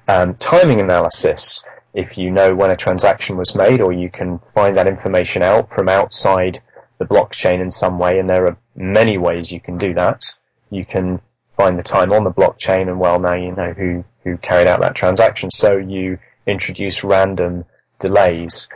[0.07, 1.65] Um, timing analysis.
[1.95, 5.71] If you know when a transaction was made, or you can find that information out
[5.75, 6.61] from outside
[6.99, 10.25] the blockchain in some way, and there are many ways you can do that.
[10.71, 11.21] You can
[11.57, 14.81] find the time on the blockchain, and well, now you know who, who carried out
[14.81, 15.51] that transaction.
[15.51, 17.65] So you introduce random
[18.01, 18.69] delays.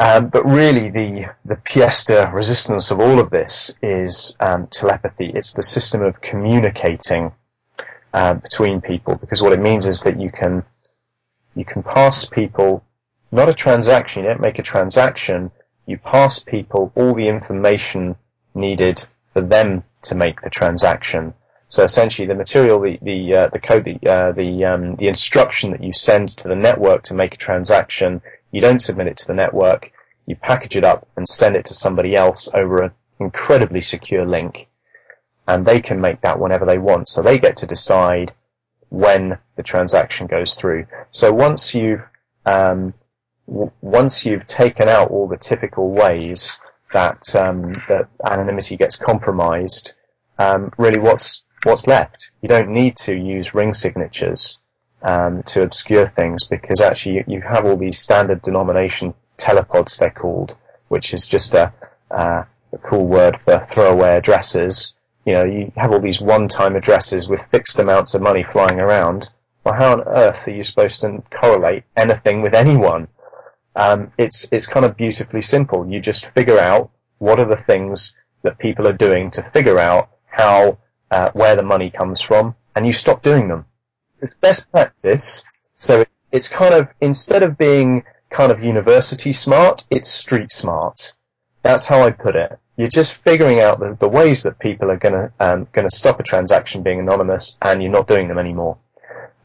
[0.00, 5.32] Um, but really, the the pièce de resistance of all of this is um, telepathy.
[5.34, 7.32] It's the system of communicating
[8.14, 10.62] uh, between people, because what it means is that you can
[11.56, 12.84] you can pass people
[13.32, 15.50] not a transaction, you don't make a transaction,
[15.88, 18.14] you pass people all the information
[18.54, 21.32] needed for them to make the transaction.
[21.66, 25.70] So essentially, the material, the the uh, the code, the uh, the um, the instruction
[25.70, 28.20] that you send to the network to make a transaction,
[28.52, 29.90] you don't submit it to the network.
[30.26, 34.68] You package it up and send it to somebody else over an incredibly secure link,
[35.46, 37.08] and they can make that whenever they want.
[37.08, 38.32] So they get to decide
[38.90, 40.84] when the transaction goes through.
[41.10, 42.04] So once you've
[42.44, 42.92] um,
[43.48, 46.58] w- once you've taken out all the typical ways
[46.92, 49.94] that um, that anonymity gets compromised,
[50.38, 52.30] um, really what's what's left.
[52.42, 54.58] You don't need to use ring signatures
[55.02, 60.10] um, to obscure things because actually you, you, have all these standard denomination telepods they're
[60.10, 60.56] called,
[60.88, 61.72] which is just a,
[62.10, 62.42] uh,
[62.72, 64.94] a cool word for throwaway addresses.
[65.24, 69.28] You know, you have all these one-time addresses with fixed amounts of money flying around.
[69.64, 73.08] Well, how on earth are you supposed to correlate anything with anyone?
[73.78, 75.88] Um, it's it's kind of beautifully simple.
[75.88, 78.12] You just figure out what are the things
[78.42, 80.78] that people are doing to figure out how
[81.12, 83.66] uh, where the money comes from, and you stop doing them.
[84.20, 85.44] It's best practice.
[85.76, 91.14] So it's kind of instead of being kind of university smart, it's street smart.
[91.62, 92.58] That's how I put it.
[92.76, 96.24] You're just figuring out the, the ways that people are gonna um, gonna stop a
[96.24, 98.78] transaction being anonymous, and you're not doing them anymore.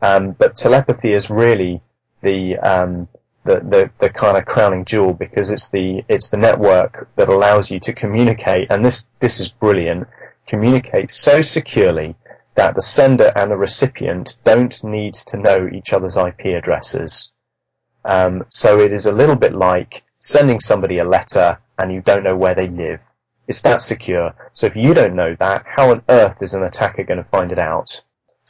[0.01, 1.81] Um, but telepathy is really
[2.21, 3.07] the, um,
[3.45, 7.69] the the the kind of crowning jewel because it's the it's the network that allows
[7.69, 10.07] you to communicate, and this this is brilliant
[10.47, 12.15] communicate so securely
[12.55, 17.31] that the sender and the recipient don't need to know each other's IP addresses.
[18.05, 22.23] Um, so it is a little bit like sending somebody a letter and you don't
[22.23, 22.99] know where they live.
[23.47, 24.35] It's that secure.
[24.53, 27.51] So if you don't know that, how on earth is an attacker going to find
[27.51, 28.01] it out?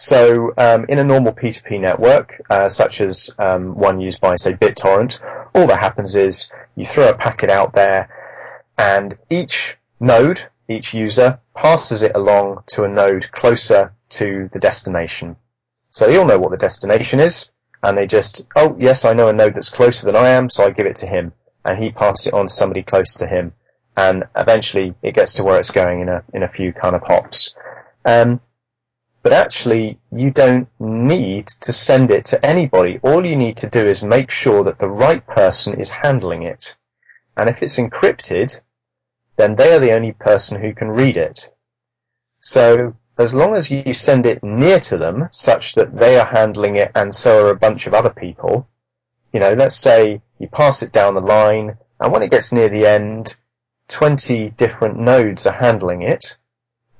[0.03, 4.51] So um, in a normal P2P network, uh, such as um, one used by, say,
[4.51, 5.21] BitTorrent,
[5.55, 8.09] all that happens is you throw a packet out there,
[8.77, 15.37] and each node each user passes it along to a node closer to the destination.
[15.91, 17.49] So they all know what the destination is,
[17.81, 20.65] and they just, oh yes, I know a node that's closer than I am, so
[20.65, 21.31] I give it to him,
[21.63, 23.53] and he passes it on to somebody closer to him,
[23.95, 27.03] and eventually it gets to where it's going in a in a few kind of
[27.03, 27.55] hops.
[28.03, 28.41] Um,
[29.23, 32.99] but actually, you don't need to send it to anybody.
[33.01, 36.75] All you need to do is make sure that the right person is handling it.
[37.37, 38.59] And if it's encrypted,
[39.37, 41.49] then they are the only person who can read it.
[42.41, 46.75] So as long as you send it near to them, such that they are handling
[46.75, 48.67] it and so are a bunch of other people,
[49.31, 52.69] you know, let's say you pass it down the line, and when it gets near
[52.69, 53.35] the end,
[53.87, 56.37] 20 different nodes are handling it.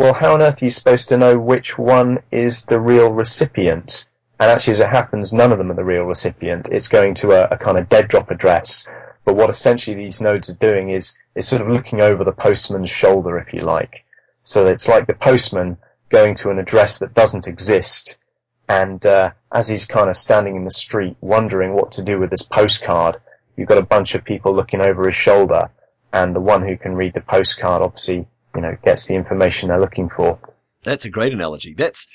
[0.04, 4.06] Well, how on earth are you supposed to know which one is the real recipient?
[4.38, 6.68] And actually, as it happens, none of them are the real recipient.
[6.70, 8.86] It's going to a, a kind of dead drop address
[9.26, 12.90] but what essentially these nodes are doing is, is sort of looking over the postman's
[12.90, 14.04] shoulder, if you like.
[14.44, 15.78] So it's like the postman
[16.10, 18.18] going to an address that doesn't exist.
[18.68, 22.30] And, uh, as he's kind of standing in the street wondering what to do with
[22.30, 23.22] this postcard,
[23.56, 25.70] you've got a bunch of people looking over his shoulder
[26.12, 29.80] and the one who can read the postcard obviously, you know, gets the information they're
[29.80, 30.40] looking for.
[30.84, 31.74] That's a great analogy.
[31.76, 32.08] That's,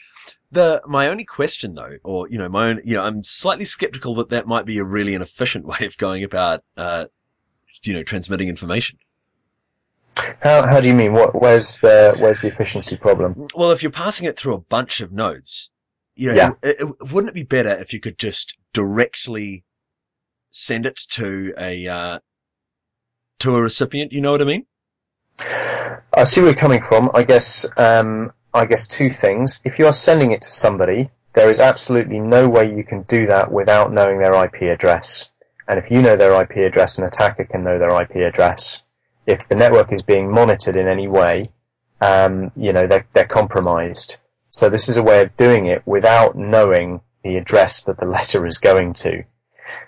[0.51, 4.16] the my only question though, or you know, my own, you know, I'm slightly skeptical
[4.16, 7.07] that that might be a really inefficient way of going about, uh,
[7.82, 8.99] you know, transmitting information.
[10.41, 11.12] How how do you mean?
[11.12, 13.47] What where's the where's the efficiency problem?
[13.55, 15.70] Well, if you're passing it through a bunch of nodes,
[16.16, 16.51] you know, yeah.
[16.62, 19.64] it, it, wouldn't it be better if you could just directly
[20.51, 22.18] send it to a uh,
[23.41, 24.12] to a recipient?
[24.12, 24.66] You know what I mean?
[25.41, 27.11] I see where you're coming from.
[27.14, 29.61] I guess um, I guess two things.
[29.64, 33.26] If you are sending it to somebody, there is absolutely no way you can do
[33.26, 35.30] that without knowing their IP address.
[35.68, 38.82] And if you know their IP address, an attacker can know their IP address.
[39.26, 41.45] If the network is being monitored in any way,
[42.01, 44.16] um, you know, they're, they're compromised.
[44.49, 48.47] So this is a way of doing it without knowing the address that the letter
[48.47, 49.24] is going to.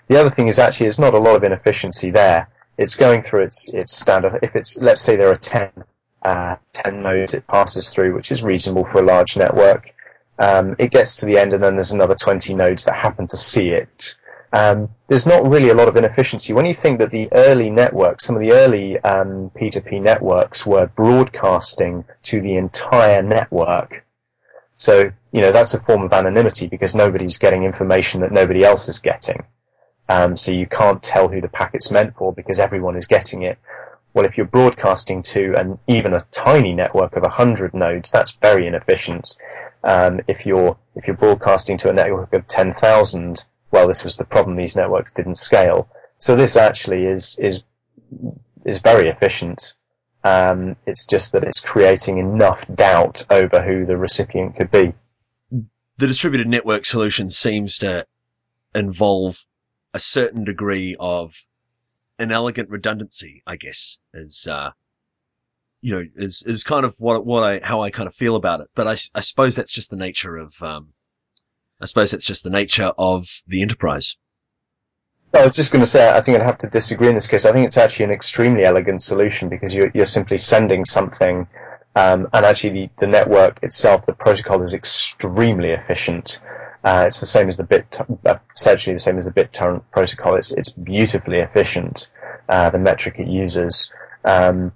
[0.07, 2.47] The other thing is actually there's not a lot of inefficiency there.
[2.81, 5.71] It's going through its, its standard, if it's, let's say there are 10
[6.23, 9.91] uh, 10 nodes it passes through, which is reasonable for a large network.
[10.37, 13.37] Um, it gets to the end and then there's another 20 nodes that happen to
[13.37, 14.15] see it.
[14.53, 16.53] Um, there's not really a lot of inefficiency.
[16.53, 20.87] When you think that the early networks, some of the early um, P2P networks were
[20.87, 24.05] broadcasting to the entire network.
[24.75, 28.89] So, you know, that's a form of anonymity because nobody's getting information that nobody else
[28.89, 29.43] is getting.
[30.11, 33.57] Um, so you can't tell who the packet's meant for because everyone is getting it.
[34.13, 38.67] Well, if you're broadcasting to an even a tiny network of 100 nodes, that's very
[38.67, 39.37] inefficient.
[39.83, 44.25] Um, if you're if you're broadcasting to a network of 10,000 well, this was the
[44.25, 45.87] problem; these networks didn't scale.
[46.17, 47.63] So this actually is is
[48.65, 49.73] is very efficient.
[50.23, 54.93] Um, it's just that it's creating enough doubt over who the recipient could be.
[55.97, 58.05] The distributed network solution seems to
[58.75, 59.43] involve
[59.93, 61.35] a certain degree of
[62.17, 64.71] inelegant redundancy, I guess, is, uh,
[65.81, 68.61] you know, is, is kind of what, what I, how I kind of feel about
[68.61, 68.67] it.
[68.75, 70.89] But I, I suppose that's just the nature of, um,
[71.81, 74.17] I suppose that's just the nature of the enterprise.
[75.33, 77.45] I was just going to say, I think I'd have to disagree in this case.
[77.45, 81.47] I think it's actually an extremely elegant solution because you're, you're simply sending something,
[81.95, 86.39] um, and actually the, the network itself, the protocol is extremely efficient.
[86.83, 87.85] Uh, it's the same as the bit,
[88.25, 90.35] uh, essentially the same as the BitTorrent protocol.
[90.35, 92.09] It's, it's beautifully efficient,
[92.49, 93.91] uh, the metric it uses.
[94.25, 94.71] Um,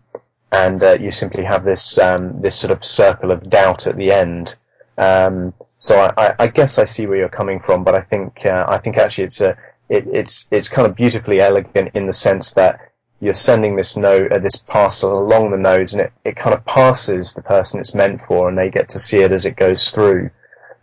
[0.52, 4.12] and, uh, you simply have this, um, this sort of circle of doubt at the
[4.12, 4.56] end.
[4.98, 8.66] Um, so I, I, guess I see where you're coming from, but I think, uh,
[8.68, 9.58] I think actually it's a,
[9.90, 12.80] it, it's, it's kind of beautifully elegant in the sense that
[13.20, 16.64] you're sending this node, uh, this parcel along the nodes and it, it kind of
[16.66, 19.90] passes the person it's meant for and they get to see it as it goes
[19.90, 20.30] through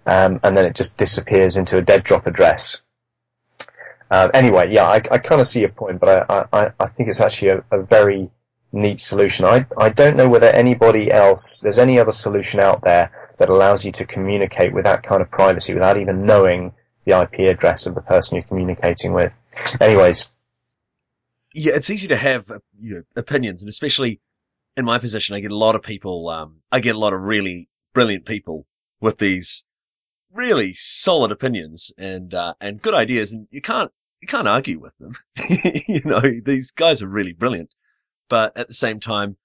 [0.06, 2.80] um, and then it just disappears into a dead drop address.
[4.10, 7.08] Uh, anyway, yeah, I, I kind of see your point, but I, I, I think
[7.08, 8.30] it's actually a, a, very
[8.70, 9.46] neat solution.
[9.46, 13.86] I, I don't know whether anybody else, there's any other solution out there that allows
[13.86, 16.74] you to communicate with that kind of privacy without even knowing
[17.06, 19.32] the IP address of the person you're communicating with.
[19.80, 20.28] Anyways.
[21.54, 24.20] Yeah, it's easy to have, you know, opinions, and especially
[24.76, 27.20] in my position, I get a lot of people, um, I get a lot of
[27.22, 28.66] really brilliant people
[29.00, 29.64] with these
[30.32, 34.96] really solid opinions and uh, and good ideas, and you can't you can't argue with
[34.98, 35.14] them.
[35.88, 37.70] you know, these guys are really brilliant,
[38.28, 39.36] but at the same time,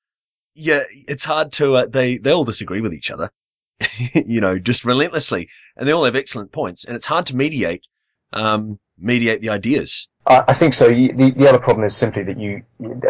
[0.56, 1.78] yeah, it's hard to.
[1.78, 3.32] Uh, they they all disagree with each other,
[4.14, 7.84] you know, just relentlessly, and they all have excellent points, and it's hard to mediate
[8.34, 10.08] um, mediate the ideas.
[10.30, 10.90] I think so.
[10.90, 12.64] The, the other problem is simply that you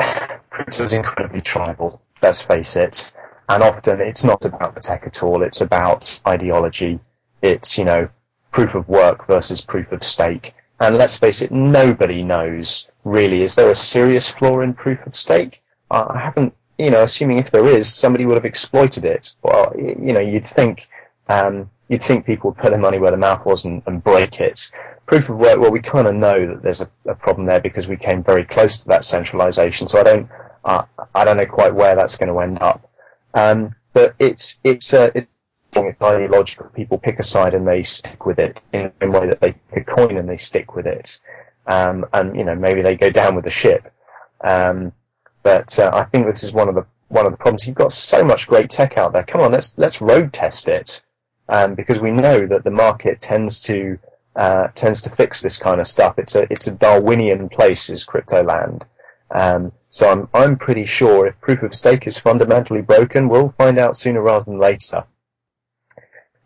[0.51, 1.99] crypto is incredibly tribal.
[2.21, 3.11] Let's face it,
[3.49, 5.41] and often it's not about the tech at all.
[5.41, 6.99] It's about ideology
[7.41, 8.09] it's, you know,
[8.51, 10.53] proof of work versus proof of stake.
[10.79, 15.15] And let's face it, nobody knows really, is there a serious flaw in proof of
[15.15, 15.61] stake?
[15.89, 19.33] I haven't, you know, assuming if there is, somebody would have exploited it.
[19.41, 20.87] Well, you know, you'd think,
[21.29, 24.39] um, you'd think people would put their money where their mouth was and, and break
[24.39, 24.71] it.
[25.07, 27.87] Proof of work, well, we kind of know that there's a, a, problem there because
[27.87, 29.87] we came very close to that centralization.
[29.87, 30.29] So I don't,
[30.65, 30.83] uh,
[31.15, 32.91] I don't know quite where that's going to end up.
[33.33, 35.27] Um, but it's, it's, uh, it's
[35.73, 36.67] it's ideological.
[36.67, 39.87] People pick a side and they stick with it in the way that they pick
[39.87, 41.19] a coin and they stick with it.
[41.67, 43.91] Um, and you know maybe they go down with the ship.
[44.41, 44.93] Um,
[45.43, 47.65] but uh, I think this is one of the one of the problems.
[47.65, 49.23] You've got so much great tech out there.
[49.23, 51.01] Come on, let's let's road test it,
[51.49, 53.97] um, because we know that the market tends to
[54.35, 56.17] uh, tends to fix this kind of stuff.
[56.17, 58.85] It's a it's a Darwinian place, is crypto land.
[59.33, 63.77] Um, so I'm I'm pretty sure if proof of stake is fundamentally broken, we'll find
[63.77, 65.03] out sooner rather than later.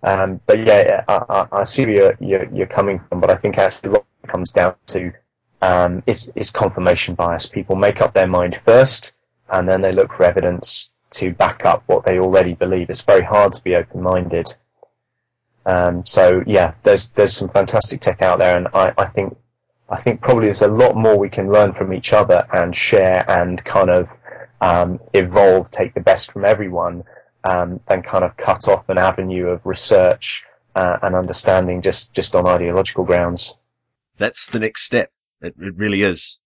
[0.03, 3.57] Um, but yeah, I, I, see where you're, you're, you're, coming from, but I think
[3.57, 5.11] actually what it comes down to
[5.61, 7.45] um, is, is confirmation bias.
[7.45, 9.11] People make up their mind first,
[9.49, 12.89] and then they look for evidence to back up what they already believe.
[12.89, 14.55] It's very hard to be open-minded.
[15.65, 19.37] Um, so yeah, there's there's some fantastic tech out there, and I, I think
[19.89, 23.29] I think probably there's a lot more we can learn from each other and share
[23.29, 24.09] and kind of
[24.61, 27.03] um, evolve, take the best from everyone
[27.43, 30.43] um, than kind of cut off an avenue of research
[30.75, 33.55] uh, and understanding just just on ideological grounds.
[34.17, 35.11] That's the next step.
[35.41, 36.39] It, it really is.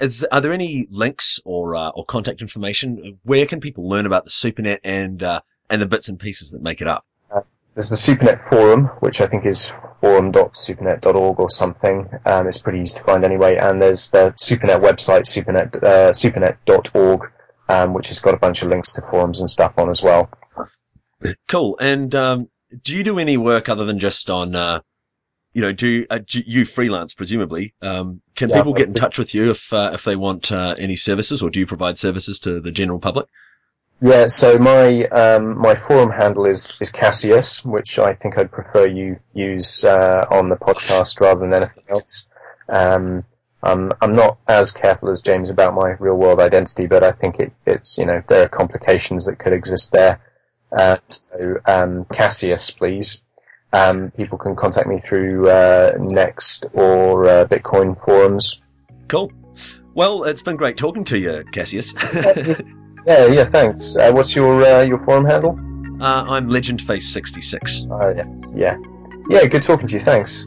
[0.00, 3.18] Is are there any links or uh, or contact information?
[3.22, 6.62] Where can people learn about the SuperNet and uh, and the bits and pieces that
[6.62, 7.04] make it up?
[7.30, 7.42] Uh,
[7.74, 12.08] there's the SuperNet forum, which I think is forum.supernet.org or something.
[12.24, 13.56] Um, it's pretty easy to find anyway.
[13.56, 17.30] And there's the SuperNet website, supernet uh, supernet.org
[17.70, 20.28] um, which has got a bunch of links to forums and stuff on as well.
[21.46, 21.78] Cool.
[21.80, 22.48] And um,
[22.82, 24.80] do you do any work other than just on, uh,
[25.52, 27.74] you know, do, uh, do, you freelance presumably?
[27.80, 30.74] Um, can yeah, people get in touch with you if uh, if they want uh,
[30.78, 33.26] any services, or do you provide services to the general public?
[34.00, 38.86] Yeah, so my um, my forum handle is is Cassius, which I think I'd prefer
[38.86, 42.24] you use uh, on the podcast rather than anything else.
[42.68, 43.24] Um,
[43.62, 47.38] um, I'm not as careful as James about my real world identity, but I think
[47.38, 50.20] it, it's, you know, there are complications that could exist there.
[50.76, 53.20] Uh, so, um, Cassius, please.
[53.72, 58.60] Um, people can contact me through, uh, Nxt or, uh, Bitcoin forums.
[59.08, 59.32] Cool.
[59.94, 61.94] Well, it's been great talking to you, Cassius.
[63.06, 63.96] yeah, yeah, thanks.
[63.96, 65.58] Uh, what's your, uh, your forum handle?
[66.02, 67.90] Uh, I'm LegendFace66.
[67.90, 68.24] Oh, yeah,
[68.56, 68.76] yeah.
[69.28, 70.46] Yeah, good talking to you, thanks.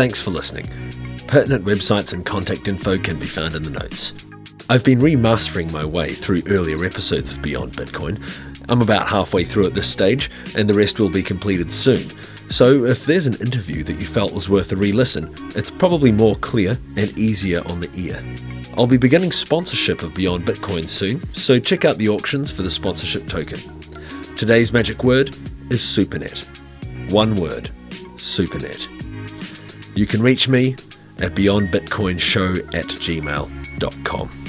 [0.00, 0.64] Thanks for listening.
[1.26, 4.14] Pertinent websites and contact info can be found in the notes.
[4.70, 8.18] I've been remastering my way through earlier episodes of Beyond Bitcoin.
[8.70, 12.08] I'm about halfway through at this stage, and the rest will be completed soon.
[12.48, 16.12] So if there's an interview that you felt was worth a re listen, it's probably
[16.12, 18.24] more clear and easier on the ear.
[18.78, 22.70] I'll be beginning sponsorship of Beyond Bitcoin soon, so check out the auctions for the
[22.70, 23.58] sponsorship token.
[24.34, 25.36] Today's magic word
[25.68, 27.12] is SuperNet.
[27.12, 27.68] One word
[28.16, 28.99] SuperNet.
[29.94, 30.72] You can reach me
[31.18, 34.39] at beyondbitcoinshow at gmail.com.